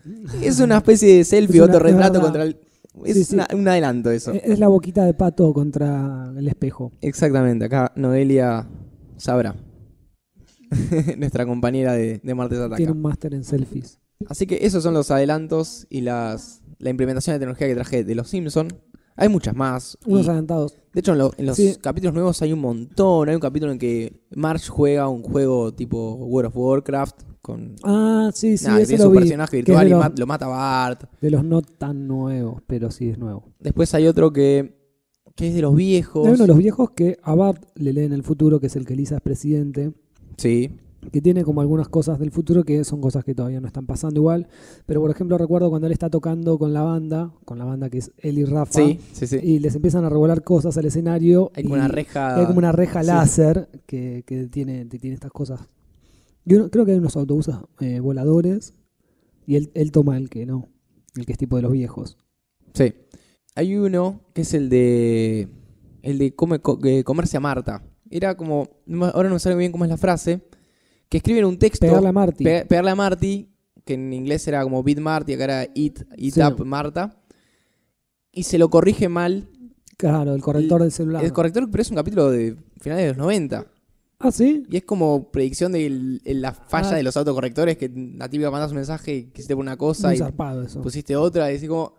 Es 0.42 0.60
una 0.60 0.76
especie 0.76 1.16
de 1.16 1.24
selfie, 1.24 1.56
Es 1.56 1.62
una- 1.62 1.72
otro 1.76 1.86
retrato 1.86 2.20
contra 2.20 2.42
el. 2.42 2.58
Es 3.04 3.14
Sí, 3.16 3.24
sí. 3.24 3.34
una- 3.34 3.48
un 3.54 3.66
adelanto 3.66 4.10
eso. 4.10 4.32
Es 4.32 4.58
la 4.58 4.68
boquita 4.68 5.04
de 5.04 5.14
pato 5.14 5.52
contra 5.52 6.32
el 6.36 6.46
espejo. 6.48 6.92
Exactamente, 7.00 7.64
acá 7.64 7.92
Noelia 7.96 8.68
sabrá. 9.16 9.54
Nuestra 11.18 11.46
compañera 11.46 11.92
de, 11.94 12.20
de 12.22 12.34
Martes 12.34 12.58
Ataca. 12.58 12.76
Tiene 12.76 12.92
un 12.92 13.02
máster 13.02 13.34
en 13.34 13.44
selfies. 13.44 13.98
Así 14.28 14.46
que 14.46 14.58
esos 14.62 14.82
son 14.82 14.94
los 14.94 15.10
adelantos 15.10 15.86
y 15.90 16.00
las 16.00 16.62
la 16.78 16.90
implementación 16.90 17.34
de 17.34 17.38
tecnología 17.40 17.66
que 17.68 17.74
traje 17.74 18.04
de 18.04 18.14
los 18.14 18.28
Simpson. 18.28 18.68
Hay 19.16 19.28
muchas 19.28 19.54
más. 19.54 19.96
Unos 20.06 20.26
adelantados. 20.28 20.74
de 20.92 21.00
hecho, 21.00 21.12
en, 21.12 21.18
lo- 21.18 21.32
en 21.36 21.46
los 21.46 21.56
Sí. 21.56 21.76
capítulos 21.80 22.14
nuevos 22.14 22.42
hay 22.42 22.52
un 22.52 22.60
montón. 22.60 23.28
Hay 23.28 23.34
un 23.34 23.40
capítulo 23.40 23.70
en 23.72 23.78
que 23.78 24.24
Marge 24.34 24.68
juega 24.68 25.08
un 25.08 25.22
juego 25.22 25.72
tipo 25.72 26.14
World 26.14 26.48
of 26.48 26.56
Warcraft 26.56 27.22
con 27.44 27.76
Ah, 27.84 28.30
sí, 28.32 28.56
sí, 28.56 28.64
ese 28.66 28.86
tiene 28.86 29.04
lo 29.04 29.04
su 29.04 29.10
vi. 29.10 29.18
personaje 29.18 29.56
virtual 29.58 29.86
y 29.86 29.90
los, 29.90 30.00
mat- 30.00 30.18
lo 30.18 30.26
mata 30.26 30.46
Bart. 30.46 31.04
de 31.20 31.30
los 31.30 31.44
no 31.44 31.60
tan 31.60 32.08
nuevos, 32.08 32.62
pero 32.66 32.90
sí 32.90 33.10
es 33.10 33.18
nuevo. 33.18 33.44
Después 33.60 33.92
hay 33.94 34.06
otro 34.06 34.32
que, 34.32 34.74
que 35.36 35.48
es 35.48 35.54
de 35.54 35.60
los 35.62 35.76
viejos. 35.76 36.26
Hay 36.26 36.32
uno 36.32 36.42
de 36.44 36.48
los 36.48 36.56
viejos 36.58 36.92
que 36.92 37.18
a 37.22 37.34
Bart 37.34 37.62
le 37.74 37.92
lee 37.92 38.04
en 38.04 38.14
el 38.14 38.22
futuro, 38.22 38.58
que 38.60 38.68
es 38.68 38.76
el 38.76 38.86
que 38.86 38.96
Lisa 38.96 39.16
es 39.16 39.20
presidente, 39.20 39.92
Sí, 40.38 40.70
que 41.12 41.20
tiene 41.20 41.44
como 41.44 41.60
algunas 41.60 41.88
cosas 41.88 42.18
del 42.18 42.30
futuro 42.30 42.64
que 42.64 42.82
son 42.82 43.02
cosas 43.02 43.24
que 43.24 43.34
todavía 43.34 43.60
no 43.60 43.66
están 43.66 43.84
pasando 43.84 44.20
igual. 44.20 44.48
Pero 44.86 45.02
por 45.02 45.10
ejemplo, 45.10 45.36
recuerdo 45.36 45.68
cuando 45.68 45.86
él 45.86 45.92
está 45.92 46.08
tocando 46.08 46.56
con 46.58 46.72
la 46.72 46.80
banda, 46.80 47.30
con 47.44 47.58
la 47.58 47.66
banda 47.66 47.90
que 47.90 47.98
es 47.98 48.10
él 48.22 48.38
y 48.38 48.44
Rafa, 48.46 48.72
sí, 48.80 48.98
sí, 49.12 49.26
sí. 49.26 49.36
y 49.42 49.58
les 49.58 49.74
empiezan 49.74 50.06
a 50.06 50.08
revolar 50.08 50.42
cosas 50.42 50.78
al 50.78 50.86
escenario. 50.86 51.52
Hay 51.54 51.64
como 51.64 51.74
una 51.74 51.88
reja. 51.88 52.36
Hay 52.40 52.46
como 52.46 52.56
una 52.58 52.72
reja 52.72 53.02
láser 53.02 53.68
que, 53.86 54.24
que 54.26 54.46
tiene, 54.46 54.88
que 54.88 54.98
tiene 54.98 55.12
estas 55.14 55.30
cosas. 55.30 55.60
Yo 56.44 56.70
creo 56.70 56.84
que 56.84 56.92
hay 56.92 56.98
unos 56.98 57.16
autobuses 57.16 57.54
eh, 57.80 58.00
voladores 58.00 58.74
y 59.46 59.56
él, 59.56 59.70
él 59.74 59.92
toma 59.92 60.16
el 60.16 60.28
que 60.30 60.44
no, 60.46 60.68
el 61.16 61.24
que 61.26 61.32
es 61.32 61.38
tipo 61.38 61.56
de 61.56 61.62
los 61.62 61.72
viejos. 61.72 62.16
Sí. 62.74 62.92
Hay 63.54 63.76
uno 63.76 64.20
que 64.34 64.42
es 64.42 64.52
el 64.54 64.68
de. 64.68 65.48
El 66.02 66.18
de 66.18 66.34
come, 66.34 66.60
comerse 66.60 67.36
a 67.36 67.40
Marta. 67.40 67.82
Era 68.10 68.36
como. 68.36 68.68
Ahora 69.14 69.28
no 69.28 69.34
me 69.36 69.40
sale 69.40 69.56
bien 69.56 69.72
cómo 69.72 69.84
es 69.84 69.90
la 69.90 69.96
frase. 69.96 70.42
Que 71.08 71.18
escriben 71.18 71.44
un 71.44 71.58
texto. 71.58 71.86
Pegarle 71.86 72.08
a 72.08 72.12
Marty. 72.12 72.44
pe- 72.44 72.66
pegarle 72.66 72.90
a 72.90 72.94
Marty. 72.94 73.48
Que 73.84 73.94
en 73.94 74.12
inglés 74.12 74.46
era 74.48 74.62
como 74.64 74.82
Beat 74.82 74.98
Marty. 74.98 75.34
Acá 75.34 75.44
era 75.44 75.62
Eat, 75.62 76.00
eat 76.16 76.34
Sí. 76.34 76.40
Up 76.42 76.64
Marta. 76.66 77.22
Y 78.32 78.42
se 78.42 78.58
lo 78.58 78.68
corrige 78.70 79.08
mal. 79.08 79.48
Claro, 79.96 80.34
el 80.34 80.42
corrector 80.42 80.82
del 80.82 80.90
celular. 80.90 81.24
El 81.24 81.32
corrector, 81.32 81.70
pero 81.70 81.82
es 81.82 81.90
un 81.90 81.96
capítulo 81.96 82.30
de 82.30 82.56
finales 82.80 83.04
de 83.04 83.08
los 83.10 83.16
90. 83.18 83.66
Ah, 84.24 84.30
sí. 84.32 84.64
Y 84.70 84.76
es 84.78 84.84
como 84.84 85.30
predicción 85.30 85.72
de 85.72 86.20
la 86.24 86.52
falla 86.52 86.90
Ah. 86.92 86.94
de 86.96 87.02
los 87.02 87.16
autocorrectores. 87.16 87.76
Que 87.76 87.88
la 88.16 88.28
típica 88.28 88.50
mandas 88.50 88.70
un 88.70 88.76
mensaje 88.76 89.14
y 89.14 89.24
quisiste 89.26 89.54
poner 89.54 89.68
una 89.72 89.76
cosa 89.76 90.08
Muy 90.08 90.16
y 90.16 90.18
zarpado 90.18 90.62
eso. 90.62 90.80
pusiste 90.80 91.14
otra. 91.14 91.50
Y 91.50 91.54
decís 91.54 91.68
como. 91.68 91.94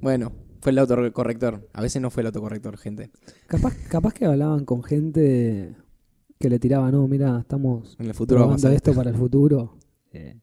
Bueno, 0.00 0.32
fue 0.60 0.72
el 0.72 0.78
autocorrector. 0.78 1.68
A 1.72 1.80
veces 1.80 2.02
no 2.02 2.10
fue 2.10 2.20
el 2.22 2.26
autocorrector, 2.26 2.76
gente. 2.76 3.10
Capaz, 3.46 3.74
capaz 3.88 4.12
que 4.14 4.26
hablaban 4.26 4.64
con 4.64 4.82
gente 4.82 5.74
que 6.38 6.50
le 6.50 6.58
tiraba, 6.58 6.90
no, 6.90 7.06
mira, 7.08 7.38
estamos 7.40 7.96
En 8.00 8.06
el 8.06 8.14
futuro 8.14 8.40
va 8.40 8.44
a 8.44 8.46
probando 8.48 8.62
pasar 8.62 8.74
esto 8.74 8.92
para 8.94 9.10
el 9.10 9.16
futuro. 9.16 9.76
Eh, 10.14 10.38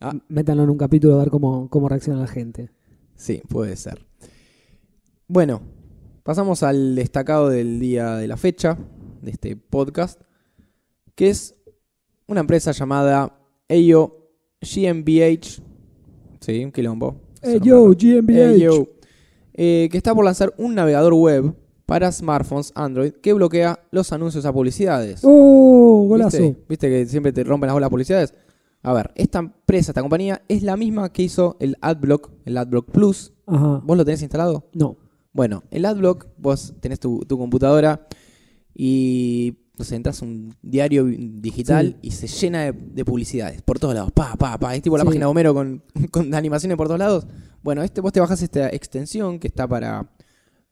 Ah. 0.00 0.12
Métanlo 0.28 0.62
en 0.64 0.70
un 0.70 0.76
capítulo 0.78 1.14
a 1.14 1.18
ver 1.18 1.30
cómo, 1.30 1.68
cómo 1.70 1.88
reacciona 1.88 2.20
la 2.20 2.26
gente. 2.28 2.70
Sí, 3.16 3.40
puede 3.48 3.74
ser. 3.74 4.04
Bueno, 5.26 5.60
pasamos 6.22 6.62
al 6.62 6.94
destacado 6.94 7.48
del 7.48 7.80
día 7.80 8.16
de 8.16 8.28
la 8.28 8.36
fecha 8.36 8.78
de 9.22 9.30
este 9.30 9.56
podcast, 9.56 10.20
que 11.18 11.30
es 11.30 11.56
una 12.28 12.38
empresa 12.38 12.70
llamada 12.70 13.36
AO 13.68 14.30
GmbH. 14.60 15.60
Sí, 16.38 16.64
un 16.64 16.70
quilombo. 16.70 17.20
GmbH. 17.42 18.88
Eh, 19.52 19.88
que 19.90 19.96
está 19.96 20.14
por 20.14 20.24
lanzar 20.24 20.54
un 20.58 20.76
navegador 20.76 21.12
web 21.14 21.56
para 21.86 22.12
smartphones 22.12 22.70
Android 22.76 23.14
que 23.14 23.32
bloquea 23.32 23.80
los 23.90 24.12
anuncios 24.12 24.44
a 24.44 24.52
publicidades. 24.52 25.22
¡Oh, 25.24 26.04
golazo! 26.06 26.38
¿Viste? 26.38 26.64
¿Viste 26.68 26.88
que 26.88 27.06
siempre 27.06 27.32
te 27.32 27.42
rompen 27.42 27.66
las 27.66 27.74
bolas 27.74 27.90
publicidades? 27.90 28.32
A 28.84 28.92
ver, 28.92 29.10
esta 29.16 29.40
empresa, 29.40 29.90
esta 29.90 30.02
compañía, 30.02 30.42
es 30.46 30.62
la 30.62 30.76
misma 30.76 31.12
que 31.12 31.24
hizo 31.24 31.56
el 31.58 31.76
AdBlock, 31.80 32.30
el 32.44 32.56
AdBlock 32.56 32.92
Plus. 32.92 33.32
Ajá. 33.44 33.82
¿Vos 33.82 33.96
lo 33.96 34.04
tenés 34.04 34.22
instalado? 34.22 34.68
No. 34.72 34.98
Bueno, 35.32 35.64
el 35.72 35.84
AdBlock, 35.84 36.28
vos 36.36 36.74
tenés 36.78 37.00
tu, 37.00 37.24
tu 37.26 37.36
computadora 37.36 38.06
y 38.72 39.64
sé, 39.84 39.96
entras 39.96 40.22
a 40.22 40.24
un 40.24 40.54
diario 40.62 41.04
digital 41.04 41.96
y 42.02 42.10
se 42.12 42.26
llena 42.26 42.64
de, 42.64 42.72
de 42.72 43.04
publicidades 43.04 43.62
por 43.62 43.78
todos 43.78 43.94
lados. 43.94 44.12
Pa, 44.12 44.34
pa, 44.36 44.58
pa. 44.58 44.74
Es 44.74 44.82
tipo 44.82 44.96
la 44.96 45.02
Sí. 45.04 45.06
página 45.08 45.26
de 45.26 45.30
Homero 45.30 45.54
con, 45.54 45.82
con 46.10 46.34
animaciones 46.34 46.76
por 46.76 46.86
todos 46.86 46.98
lados. 46.98 47.26
Bueno, 47.62 47.82
este, 47.82 48.00
vos 48.00 48.12
te 48.12 48.20
bajás 48.20 48.42
esta 48.42 48.68
extensión 48.70 49.38
que 49.38 49.48
está 49.48 49.66
para, 49.66 50.10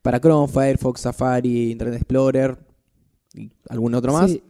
para 0.03 0.21
Chrome, 0.21 0.49
Firefox, 0.53 1.01
Safari, 1.01 1.73
Internet 1.73 1.97
Explorer 1.97 2.59
y 3.35 3.51
algún 3.69 3.95
otro 3.95 4.13
más. 4.13 4.31
Sí. 4.31 4.43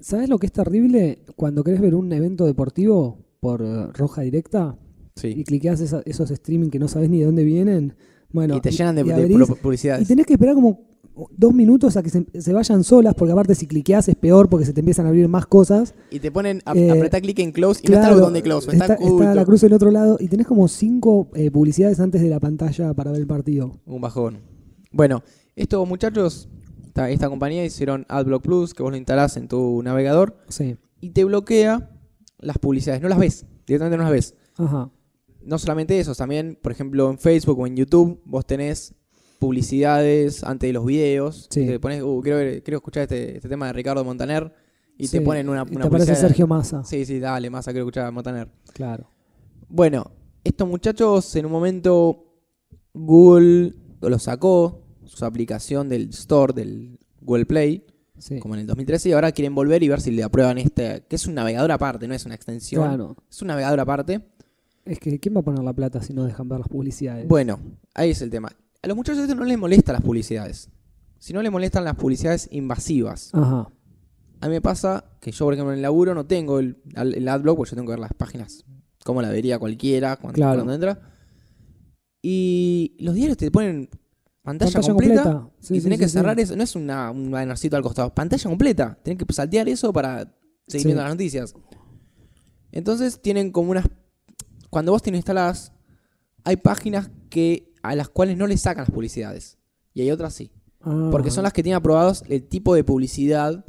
¿Sabes 0.00 0.28
lo 0.28 0.38
que 0.38 0.46
es 0.46 0.52
terrible? 0.52 1.20
Cuando 1.36 1.62
querés 1.64 1.80
ver 1.80 1.94
un 1.94 2.12
evento 2.12 2.44
deportivo 2.46 3.18
por 3.40 3.62
eh, 3.62 3.86
roja 3.92 4.22
directa 4.22 4.76
y 5.22 5.44
cliqueas 5.44 5.80
esos 5.80 6.30
streaming 6.30 6.70
que 6.70 6.78
no 6.78 6.88
sabes 6.88 7.08
ni 7.08 7.20
de 7.20 7.26
dónde 7.26 7.44
vienen. 7.44 7.94
Bueno, 8.34 8.56
y 8.56 8.60
te 8.60 8.72
llenan 8.72 8.96
de, 8.96 9.02
y 9.06 9.10
abrís, 9.12 9.48
publicidades. 9.62 10.02
Y 10.02 10.06
tenés 10.06 10.26
que 10.26 10.32
esperar 10.34 10.56
como 10.56 10.80
dos 11.30 11.54
minutos 11.54 11.96
a 11.96 12.02
que 12.02 12.10
se, 12.10 12.26
se 12.36 12.52
vayan 12.52 12.82
solas, 12.82 13.14
porque 13.14 13.30
aparte 13.30 13.54
si 13.54 13.68
cliqueas 13.68 14.08
es 14.08 14.16
peor 14.16 14.48
porque 14.48 14.66
se 14.66 14.72
te 14.72 14.80
empiezan 14.80 15.06
a 15.06 15.10
abrir 15.10 15.28
más 15.28 15.46
cosas. 15.46 15.94
Y 16.10 16.18
te 16.18 16.32
ponen, 16.32 16.60
a, 16.64 16.74
Eh, 16.76 16.90
apretá 16.90 17.20
clic 17.20 17.38
en 17.38 17.52
close 17.52 17.80
y 17.84 17.88
no 17.88 17.94
está 17.94 18.08
el 18.08 18.16
botón 18.16 18.34
de 18.34 18.42
close, 18.42 18.72
está, 18.72 18.94
está, 18.94 18.94
está 19.04 19.34
la 19.36 19.44
cruz 19.44 19.62
en 19.62 19.72
otro 19.72 19.92
lado 19.92 20.16
y 20.18 20.26
tenés 20.26 20.48
como 20.48 20.66
cinco 20.66 21.28
eh, 21.34 21.52
publicidades 21.52 22.00
antes 22.00 22.20
de 22.20 22.28
la 22.28 22.40
pantalla 22.40 22.92
para 22.94 23.12
ver 23.12 23.20
el 23.20 23.26
partido. 23.28 23.78
Un 23.86 24.00
bajón. 24.00 24.40
Bueno, 24.90 25.22
estos 25.54 25.86
muchachos, 25.88 26.48
esta, 26.84 27.08
esta 27.10 27.28
compañía 27.28 27.64
hicieron 27.64 28.04
AdBlock 28.08 28.42
Plus, 28.42 28.74
que 28.74 28.82
vos 28.82 28.90
lo 28.90 28.96
instalás 28.96 29.36
en 29.36 29.46
tu 29.46 29.80
navegador 29.84 30.36
Sí. 30.48 30.76
y 31.00 31.10
te 31.10 31.22
bloquea 31.22 31.88
las 32.40 32.58
publicidades. 32.58 33.00
No 33.00 33.08
las 33.08 33.18
ves, 33.20 33.46
directamente 33.64 33.96
no 33.96 34.02
las 34.02 34.12
ves. 34.12 34.34
Ajá. 34.56 34.90
No 35.46 35.58
solamente 35.58 35.98
eso, 35.98 36.14
también, 36.14 36.58
por 36.60 36.72
ejemplo, 36.72 37.10
en 37.10 37.18
Facebook 37.18 37.58
o 37.58 37.66
en 37.66 37.76
YouTube, 37.76 38.20
vos 38.24 38.46
tenés 38.46 38.94
publicidades 39.38 40.42
antes 40.44 40.68
de 40.68 40.72
los 40.72 40.84
videos. 40.86 41.48
Sí. 41.50 41.66
Te 41.66 41.78
pones, 41.80 42.02
uh, 42.02 42.20
quiero, 42.22 42.38
quiero 42.62 42.78
escuchar 42.78 43.02
este, 43.04 43.36
este 43.36 43.48
tema 43.48 43.66
de 43.66 43.72
Ricardo 43.74 44.04
Montaner. 44.04 44.52
Y 44.96 45.06
Sí, 45.08 45.18
te 45.18 45.24
ponen 45.24 45.48
una, 45.48 45.66
y 45.68 45.74
una 45.74 45.82
te 45.82 45.86
aparece 45.88 46.06
publicidad. 46.12 46.28
Sergio 46.28 46.46
Massa. 46.46 46.84
Sí, 46.84 47.04
sí, 47.04 47.18
dale, 47.18 47.50
más 47.50 47.64
quiero 47.64 47.80
escuchar 47.80 48.06
a 48.06 48.10
Montaner. 48.10 48.48
Claro. 48.72 49.08
Bueno, 49.68 50.10
estos 50.44 50.68
muchachos 50.68 51.34
en 51.36 51.46
un 51.46 51.52
momento 51.52 52.24
Google 52.92 53.74
lo 54.00 54.18
sacó, 54.18 54.82
su 55.04 55.24
aplicación 55.24 55.88
del 55.88 56.10
Store, 56.10 56.52
del 56.52 56.98
Google 57.20 57.46
Play, 57.46 57.84
Sí. 58.18 58.38
como 58.38 58.54
en 58.54 58.60
el 58.60 58.66
2013, 58.68 59.08
y 59.08 59.12
ahora 59.12 59.32
quieren 59.32 59.54
volver 59.54 59.82
y 59.82 59.88
ver 59.88 60.00
si 60.00 60.10
le 60.12 60.22
aprueban 60.22 60.56
este, 60.58 61.02
que 61.08 61.16
es 61.16 61.26
un 61.26 61.34
navegador 61.34 61.72
aparte, 61.72 62.06
no 62.06 62.14
es 62.14 62.24
una 62.24 62.34
extensión. 62.36 62.86
Claro. 62.86 63.16
Es 63.28 63.42
un 63.42 63.48
navegador 63.48 63.80
aparte. 63.80 64.20
Es 64.84 64.98
que 64.98 65.18
¿quién 65.18 65.34
va 65.34 65.40
a 65.40 65.42
poner 65.42 65.62
la 65.64 65.72
plata 65.72 66.02
si 66.02 66.12
no 66.12 66.24
dejan 66.24 66.48
ver 66.48 66.58
las 66.58 66.68
publicidades? 66.68 67.26
Bueno, 67.26 67.58
ahí 67.94 68.10
es 68.10 68.20
el 68.22 68.30
tema. 68.30 68.50
A 68.82 68.86
los 68.86 68.96
muchachos 68.96 69.22
estos 69.22 69.36
no 69.36 69.44
les 69.44 69.58
molestan 69.58 69.94
las 69.94 70.02
publicidades. 70.02 70.68
Si 71.18 71.32
no 71.32 71.40
les 71.42 71.50
molestan 71.50 71.84
las 71.84 71.94
publicidades 71.96 72.48
invasivas. 72.50 73.30
Ajá. 73.32 73.68
A 74.40 74.46
mí 74.48 74.52
me 74.52 74.60
pasa 74.60 75.04
que 75.20 75.32
yo, 75.32 75.46
por 75.46 75.54
ejemplo, 75.54 75.72
en 75.72 75.78
el 75.78 75.82
laburo 75.82 76.14
no 76.14 76.26
tengo 76.26 76.58
el, 76.58 76.76
el 76.94 77.26
adblock, 77.28 77.56
porque 77.56 77.70
yo 77.70 77.76
tengo 77.76 77.86
que 77.86 77.92
ver 77.92 78.00
las 78.00 78.12
páginas 78.12 78.64
como 79.04 79.22
la 79.22 79.30
vería 79.30 79.58
cualquiera 79.58 80.16
cuando, 80.16 80.34
Claro. 80.34 80.56
cuando 80.64 80.74
entra. 80.74 81.00
Y 82.22 82.96
los 83.00 83.14
diarios 83.14 83.36
te 83.36 83.50
ponen 83.50 83.88
pantalla, 84.42 84.72
Pantalla 84.72 84.92
completa, 84.92 85.22
completa. 85.22 85.50
Sí, 85.60 85.76
y 85.76 85.80
tenés 85.80 85.98
sí, 85.98 86.04
que 86.04 86.08
sí. 86.08 86.12
cerrar 86.14 86.38
eso. 86.40 86.56
No 86.56 86.62
es 86.62 86.74
una, 86.76 87.10
un 87.10 87.30
bannercito 87.30 87.76
al 87.76 87.82
costado, 87.82 88.14
pantalla 88.14 88.44
completa. 88.48 88.98
Tenés 89.02 89.24
que 89.24 89.32
saltear 89.32 89.68
eso 89.68 89.92
para 89.92 90.34
seguir 90.66 90.86
viendo 90.88 91.02
las 91.02 91.12
noticias. 91.12 91.54
Entonces 92.72 93.20
tienen 93.20 93.50
como 93.50 93.70
unas... 93.70 93.86
Cuando 94.74 94.90
vos 94.90 95.02
tienes 95.02 95.20
instaladas, 95.20 95.70
hay 96.42 96.56
páginas 96.56 97.08
que 97.30 97.72
a 97.84 97.94
las 97.94 98.08
cuales 98.08 98.36
no 98.36 98.48
le 98.48 98.56
sacan 98.56 98.82
las 98.82 98.90
publicidades. 98.90 99.56
Y 99.92 100.00
hay 100.00 100.10
otras 100.10 100.34
sí. 100.34 100.50
Ah. 100.80 101.10
Porque 101.12 101.30
son 101.30 101.44
las 101.44 101.52
que 101.52 101.62
tienen 101.62 101.76
aprobados 101.76 102.24
el 102.26 102.42
tipo 102.42 102.74
de 102.74 102.82
publicidad 102.82 103.64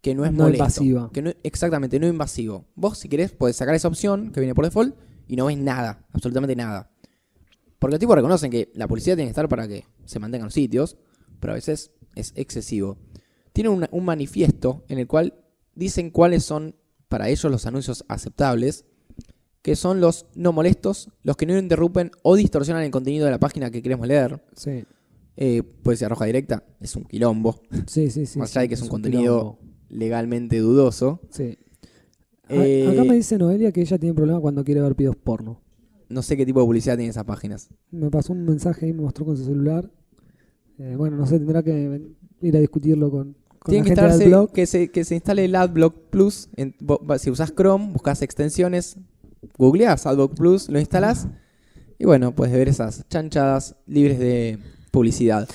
que 0.00 0.14
no 0.14 0.24
es 0.24 0.32
No 0.32 0.44
molesto. 0.44 0.64
invasiva. 0.64 1.10
Que 1.12 1.20
no, 1.20 1.30
exactamente, 1.42 2.00
no 2.00 2.06
invasivo. 2.06 2.64
Vos, 2.74 2.96
si 2.96 3.06
querés, 3.10 3.32
podés 3.32 3.56
sacar 3.56 3.74
esa 3.74 3.88
opción 3.88 4.32
que 4.32 4.40
viene 4.40 4.54
por 4.54 4.64
default 4.64 4.96
y 5.28 5.36
no 5.36 5.44
ves 5.44 5.58
nada, 5.58 6.06
absolutamente 6.14 6.56
nada. 6.56 6.90
Porque 7.78 7.92
los 7.92 8.00
tipos 8.00 8.16
reconocen 8.16 8.50
que 8.50 8.72
la 8.76 8.88
publicidad 8.88 9.16
tiene 9.16 9.28
que 9.28 9.32
estar 9.32 9.50
para 9.50 9.68
que 9.68 9.84
se 10.06 10.18
mantengan 10.18 10.46
los 10.46 10.54
sitios, 10.54 10.96
pero 11.38 11.52
a 11.52 11.56
veces 11.56 11.90
es 12.14 12.32
excesivo. 12.34 12.96
Tienen 13.52 13.86
un 13.90 14.04
manifiesto 14.06 14.86
en 14.88 15.00
el 15.00 15.06
cual 15.06 15.34
dicen 15.74 16.08
cuáles 16.10 16.44
son 16.46 16.76
para 17.08 17.28
ellos 17.28 17.52
los 17.52 17.66
anuncios 17.66 18.06
aceptables, 18.08 18.86
que 19.66 19.74
son 19.74 20.00
los 20.00 20.26
no 20.36 20.52
molestos, 20.52 21.10
los 21.24 21.36
que 21.36 21.44
no 21.44 21.58
interrumpen 21.58 22.12
o 22.22 22.36
distorsionan 22.36 22.84
el 22.84 22.92
contenido 22.92 23.24
de 23.24 23.32
la 23.32 23.40
página 23.40 23.68
que 23.68 23.82
queremos 23.82 24.06
leer. 24.06 24.40
Sí. 24.54 24.84
Eh, 25.36 25.64
puede 25.82 25.96
ser 25.96 26.08
roja 26.08 26.24
directa, 26.24 26.62
es 26.80 26.94
un 26.94 27.02
quilombo, 27.02 27.60
Sí, 27.88 28.08
sí, 28.12 28.26
sí. 28.26 28.38
Más 28.38 28.52
allá 28.52 28.60
de 28.60 28.68
que 28.68 28.74
es 28.74 28.82
un 28.82 28.88
contenido- 28.88 29.58
quilombo. 29.58 29.58
legalmente 29.88 30.60
dudoso. 30.60 31.20
Sí. 31.30 31.58
Eh, 32.48 32.88
Acá 32.92 33.02
me 33.02 33.16
dice 33.16 33.38
Noelia 33.38 33.72
que 33.72 33.80
ella 33.80 33.98
tiene 33.98 34.14
problema 34.14 34.38
cuando 34.38 34.62
quiere 34.62 34.80
ver 34.82 34.94
videos 34.94 35.16
porno. 35.16 35.60
No 36.08 36.22
sé 36.22 36.36
qué 36.36 36.46
tipo 36.46 36.60
de 36.60 36.66
publicidad 36.66 36.94
tienen 36.94 37.10
esas 37.10 37.24
páginas. 37.24 37.68
Me 37.90 38.08
pasó 38.08 38.34
un 38.34 38.44
mensaje 38.44 38.86
y 38.86 38.92
me 38.92 39.02
mostró 39.02 39.24
con 39.26 39.36
su 39.36 39.44
celular. 39.46 39.90
Eh, 40.78 40.94
bueno, 40.96 41.16
no 41.16 41.26
sé, 41.26 41.38
tendrá 41.38 41.64
que 41.64 42.00
ir 42.40 42.56
a 42.56 42.60
discutirlo 42.60 43.10
con, 43.10 43.36
la 43.66 43.82
que 44.18 44.26
blog. 44.26 44.52
que 44.52 44.66
se, 44.66 44.92
que 44.92 45.04
se 45.04 45.16
instale 45.16 45.44
el 45.44 45.56
AdBlock 45.56 46.08
Plus. 46.10 46.48
En- 46.54 46.76
si 47.18 47.30
usas 47.30 47.52
Chrome, 47.52 47.90
buscas 47.92 48.22
extensiones, 48.22 48.96
googleás 49.58 50.06
AdBlock 50.06 50.34
Plus, 50.34 50.68
lo 50.68 50.78
instalás 50.80 51.28
y 51.98 52.04
bueno, 52.04 52.34
puedes 52.34 52.54
ver 52.54 52.68
esas 52.68 53.06
chanchadas 53.08 53.74
libres 53.86 54.18
de 54.18 54.58
publicidad. 54.90 55.48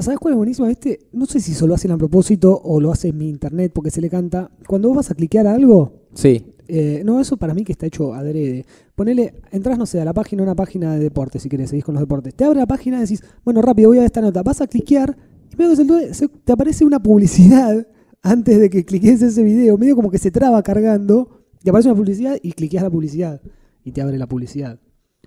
¿sabes 0.00 0.18
cuál 0.18 0.34
es 0.34 0.38
buenísimo 0.38 0.66
este? 0.68 1.00
No 1.12 1.26
sé 1.26 1.40
si 1.40 1.54
solo 1.54 1.74
hacen 1.74 1.90
a 1.92 1.98
propósito 1.98 2.60
o 2.64 2.80
lo 2.80 2.90
hace 2.92 3.08
en 3.08 3.18
mi 3.18 3.28
internet 3.28 3.70
porque 3.74 3.90
se 3.90 4.00
le 4.00 4.10
canta. 4.10 4.50
Cuando 4.66 4.88
vos 4.88 4.96
vas 4.98 5.10
a 5.10 5.14
cliquear 5.14 5.46
algo, 5.46 5.92
Sí, 6.14 6.54
eh, 6.66 7.02
no, 7.04 7.20
eso 7.20 7.36
para 7.36 7.54
mí 7.54 7.62
que 7.64 7.72
está 7.72 7.86
hecho 7.86 8.12
adrede. 8.12 8.64
Ponele, 8.96 9.34
entras, 9.52 9.78
no 9.78 9.86
sé, 9.86 10.00
a 10.00 10.04
la 10.04 10.12
página, 10.14 10.42
una 10.42 10.56
página 10.56 10.94
de 10.94 11.00
deportes, 11.00 11.42
si 11.42 11.48
querés, 11.48 11.70
seguís 11.70 11.84
con 11.84 11.94
los 11.94 12.02
deportes. 12.02 12.34
Te 12.34 12.44
abre 12.44 12.58
la 12.58 12.66
página 12.66 12.98
y 12.98 13.02
decís, 13.02 13.22
bueno, 13.44 13.62
rápido, 13.62 13.90
voy 13.90 13.98
a 13.98 14.00
ver 14.00 14.06
esta 14.06 14.20
nota. 14.20 14.42
Vas 14.42 14.60
a 14.60 14.66
cliquear 14.66 15.16
y 15.52 15.56
medio 15.56 15.76
que 15.76 16.14
se- 16.14 16.28
te 16.28 16.52
aparece 16.52 16.84
una 16.84 17.00
publicidad 17.00 17.86
antes 18.22 18.58
de 18.58 18.68
que 18.70 18.84
cliques 18.84 19.22
ese 19.22 19.42
video. 19.44 19.78
Medio 19.78 19.94
como 19.94 20.10
que 20.10 20.18
se 20.18 20.32
traba 20.32 20.60
cargando, 20.64 21.37
te 21.62 21.70
aparece 21.70 21.88
una 21.88 21.96
publicidad 21.96 22.38
y 22.42 22.52
cliqueas 22.52 22.84
la 22.84 22.90
publicidad 22.90 23.40
y 23.84 23.92
te 23.92 24.02
abre 24.02 24.18
la 24.18 24.26
publicidad. 24.26 24.78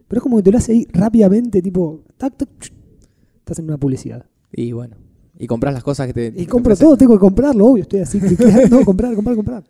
Pero 0.08 0.20
es 0.20 0.24
como 0.24 0.38
que 0.38 0.44
te 0.44 0.52
lo 0.52 0.58
hace 0.58 0.74
ahí 0.74 0.88
rápidamente, 0.92 1.62
tipo, 1.62 2.04
tac, 2.18 2.36
tac, 2.38 2.50
ch, 2.60 2.74
estás 3.40 3.60
en 3.60 3.66
una 3.66 3.78
publicidad. 3.78 4.26
y 4.52 4.72
bueno. 4.72 4.98
Y 5.38 5.48
compras 5.48 5.74
las 5.74 5.84
cosas 5.84 6.06
que 6.06 6.14
te... 6.14 6.34
Y 6.40 6.46
compro 6.46 6.76
todo, 6.76 6.96
tengo 6.96 7.14
que 7.14 7.20
comprarlo, 7.20 7.66
obvio, 7.66 7.82
estoy 7.82 8.02
así 8.02 8.20
cliqueando, 8.20 8.82
comprar, 8.86 9.16
comprar, 9.16 9.36
comprar. 9.36 9.64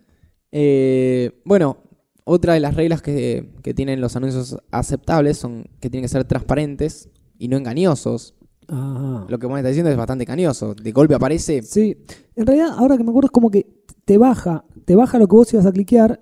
Eh, 0.50 1.40
bueno, 1.46 1.78
otra 2.24 2.52
de 2.54 2.60
las 2.60 2.74
reglas 2.74 3.00
que, 3.00 3.54
que 3.62 3.72
tienen 3.72 4.00
los 4.00 4.14
anuncios 4.16 4.58
aceptables 4.70 5.38
son 5.38 5.64
que 5.80 5.88
tienen 5.88 6.04
que 6.04 6.08
ser 6.08 6.24
transparentes 6.24 7.08
y 7.38 7.48
no 7.48 7.56
engañosos. 7.56 8.34
Ajá. 8.68 9.26
Lo 9.28 9.38
que 9.38 9.46
vos 9.46 9.54
me 9.54 9.60
estás 9.60 9.70
diciendo 9.70 9.90
es 9.90 9.96
bastante 9.96 10.24
engañoso. 10.24 10.74
De 10.74 10.92
golpe 10.92 11.14
aparece 11.14 11.62
Sí, 11.62 11.96
en 12.36 12.46
realidad 12.46 12.74
ahora 12.76 12.96
que 12.96 13.04
me 13.04 13.10
acuerdo 13.10 13.26
es 13.26 13.32
como 13.32 13.50
que 13.50 13.66
te 14.04 14.18
baja, 14.18 14.64
te 14.84 14.94
baja 14.94 15.18
lo 15.18 15.26
que 15.26 15.36
vos 15.36 15.52
ibas 15.54 15.66
a 15.66 15.72
cliquear 15.72 16.20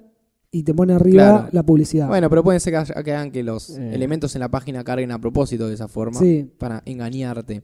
y 0.53 0.63
te 0.65 0.75
pone 0.75 0.93
arriba 0.95 1.23
Claro. 1.25 1.49
la 1.53 1.63
publicidad. 1.63 2.09
Bueno, 2.09 2.29
pero 2.29 2.43
pueden 2.43 2.61
ser 2.61 2.73
que, 2.73 2.77
haya- 2.79 3.03
que 3.05 3.13
hagan 3.13 3.31
que 3.31 3.43
los 3.43 3.71
Eh. 3.71 3.95
elementos 3.95 4.35
en 4.35 4.41
la 4.41 4.49
página 4.51 4.83
carguen 4.85 5.13
a 5.13 5.21
propósito 5.21 5.69
de 5.69 5.75
esa 5.75 5.87
forma 5.89 6.19
Sí. 6.19 6.51
para 6.59 6.83
engañarte. 6.87 7.63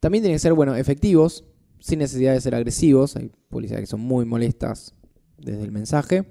También 0.00 0.22
tienen 0.22 0.36
que 0.36 0.40
ser, 0.40 0.52
bueno, 0.54 0.74
efectivos, 0.76 1.44
sin 1.80 1.98
necesidad 1.98 2.32
de 2.32 2.40
ser 2.40 2.54
agresivos. 2.54 3.16
Hay 3.16 3.30
publicidades 3.48 3.82
que 3.84 3.90
son 3.90 4.00
muy 4.00 4.24
molestas 4.24 4.94
desde 5.38 5.62
el 5.62 5.72
mensaje. 5.72 6.24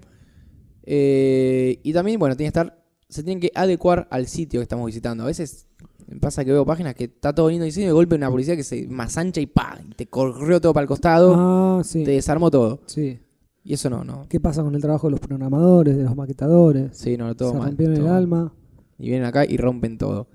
Eh, 0.83 1.79
y 1.83 1.93
también, 1.93 2.19
bueno, 2.19 2.35
tiene 2.35 2.47
que 2.51 2.59
estar, 2.59 2.83
se 3.09 3.23
tienen 3.23 3.39
que 3.39 3.51
adecuar 3.55 4.07
al 4.11 4.27
sitio 4.27 4.59
que 4.59 4.63
estamos 4.63 4.85
visitando. 4.85 5.23
A 5.23 5.27
veces 5.27 5.67
me 6.07 6.19
pasa 6.19 6.45
que 6.45 6.51
veo 6.51 6.65
páginas 6.65 6.93
que 6.95 7.05
está 7.05 7.33
todo 7.33 7.49
lindo 7.49 7.65
diseño 7.65 7.85
y 7.85 7.87
de 7.87 7.93
golpe 7.93 8.15
una 8.15 8.29
publicidad 8.29 8.55
que 8.55 8.63
se 8.63 8.87
más 8.87 9.17
ancha 9.17 9.41
y 9.41 9.47
pa, 9.47 9.79
y 9.89 9.93
te 9.95 10.05
corrió 10.07 10.61
todo 10.61 10.73
para 10.73 10.83
el 10.83 10.87
costado, 10.87 11.33
Ah, 11.35 11.81
sí. 11.83 12.03
te 12.03 12.11
desarmó 12.11 12.51
todo. 12.51 12.81
sí. 12.85 13.19
Y 13.65 13.73
eso 13.73 13.89
no, 13.89 14.04
no. 14.06 14.28
¿Qué 14.30 14.39
pasa 14.39 14.62
con 14.63 14.75
el 14.75 14.82
trabajo 14.82 15.08
de 15.08 15.12
los 15.12 15.19
programadores, 15.19 15.97
de 15.97 16.04
los 16.04 16.15
maquetadores? 16.15 16.95
Sí, 16.95 17.17
no, 17.17 17.36
todo 17.36 17.51
Se 17.51 17.58
mal, 17.58 17.67
rompieron 17.69 17.95
el 17.95 17.99
todo 18.01 18.10
mal. 18.10 18.17
alma. 18.17 18.54
Y 18.99 19.10
vienen 19.10 19.25
acá 19.28 19.43
y 19.45 19.58
rompen 19.58 19.97
todo. 19.97 20.28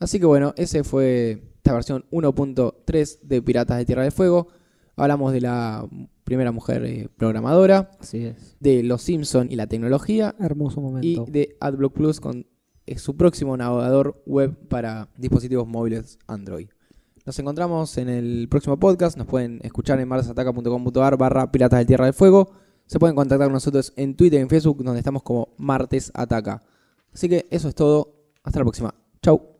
Así 0.00 0.18
que 0.18 0.26
bueno, 0.26 0.54
ese 0.56 0.82
fue 0.84 1.52
esta 1.56 1.74
versión 1.74 2.04
1.3 2.10 3.20
de 3.22 3.42
Piratas 3.42 3.76
de 3.78 3.84
Tierra 3.84 4.02
del 4.02 4.12
Fuego. 4.12 4.48
Hablamos 4.96 5.32
de 5.32 5.40
la 5.42 5.86
primera 6.24 6.50
mujer 6.50 6.84
eh, 6.84 7.08
programadora, 7.16 7.90
Así 8.00 8.24
es. 8.24 8.56
de 8.58 8.82
Los 8.82 9.02
Simpson 9.02 9.48
y 9.50 9.56
la 9.56 9.66
tecnología, 9.66 10.34
Hermoso 10.40 10.80
y 10.80 10.82
momento. 10.82 11.26
de 11.28 11.56
AdBlock 11.60 11.92
Plus 11.94 12.20
con 12.20 12.46
eh, 12.86 12.98
su 12.98 13.16
próximo 13.16 13.56
navegador 13.56 14.22
web 14.26 14.56
para 14.68 15.08
dispositivos 15.16 15.68
móviles 15.68 16.18
Android. 16.26 16.68
Nos 17.26 17.38
encontramos 17.38 17.96
en 17.98 18.08
el 18.08 18.48
próximo 18.50 18.78
podcast. 18.78 19.16
Nos 19.18 19.26
pueden 19.26 19.60
escuchar 19.62 20.00
en 20.00 20.08
martesataca.com.ar 20.08 21.16
barra 21.18 21.52
Piratas 21.52 21.80
de 21.80 21.84
Tierra 21.86 22.06
del 22.06 22.14
Fuego. 22.14 22.50
Se 22.88 22.98
pueden 22.98 23.14
contactar 23.14 23.46
con 23.46 23.52
nosotros 23.52 23.92
en 23.96 24.16
Twitter 24.16 24.40
y 24.40 24.42
en 24.42 24.48
Facebook, 24.48 24.82
donde 24.82 24.98
estamos 24.98 25.22
como 25.22 25.50
Martes 25.58 26.10
Ataca. 26.14 26.62
Así 27.12 27.28
que 27.28 27.46
eso 27.50 27.68
es 27.68 27.74
todo. 27.74 28.14
Hasta 28.42 28.60
la 28.60 28.64
próxima. 28.64 28.94
Chau. 29.22 29.57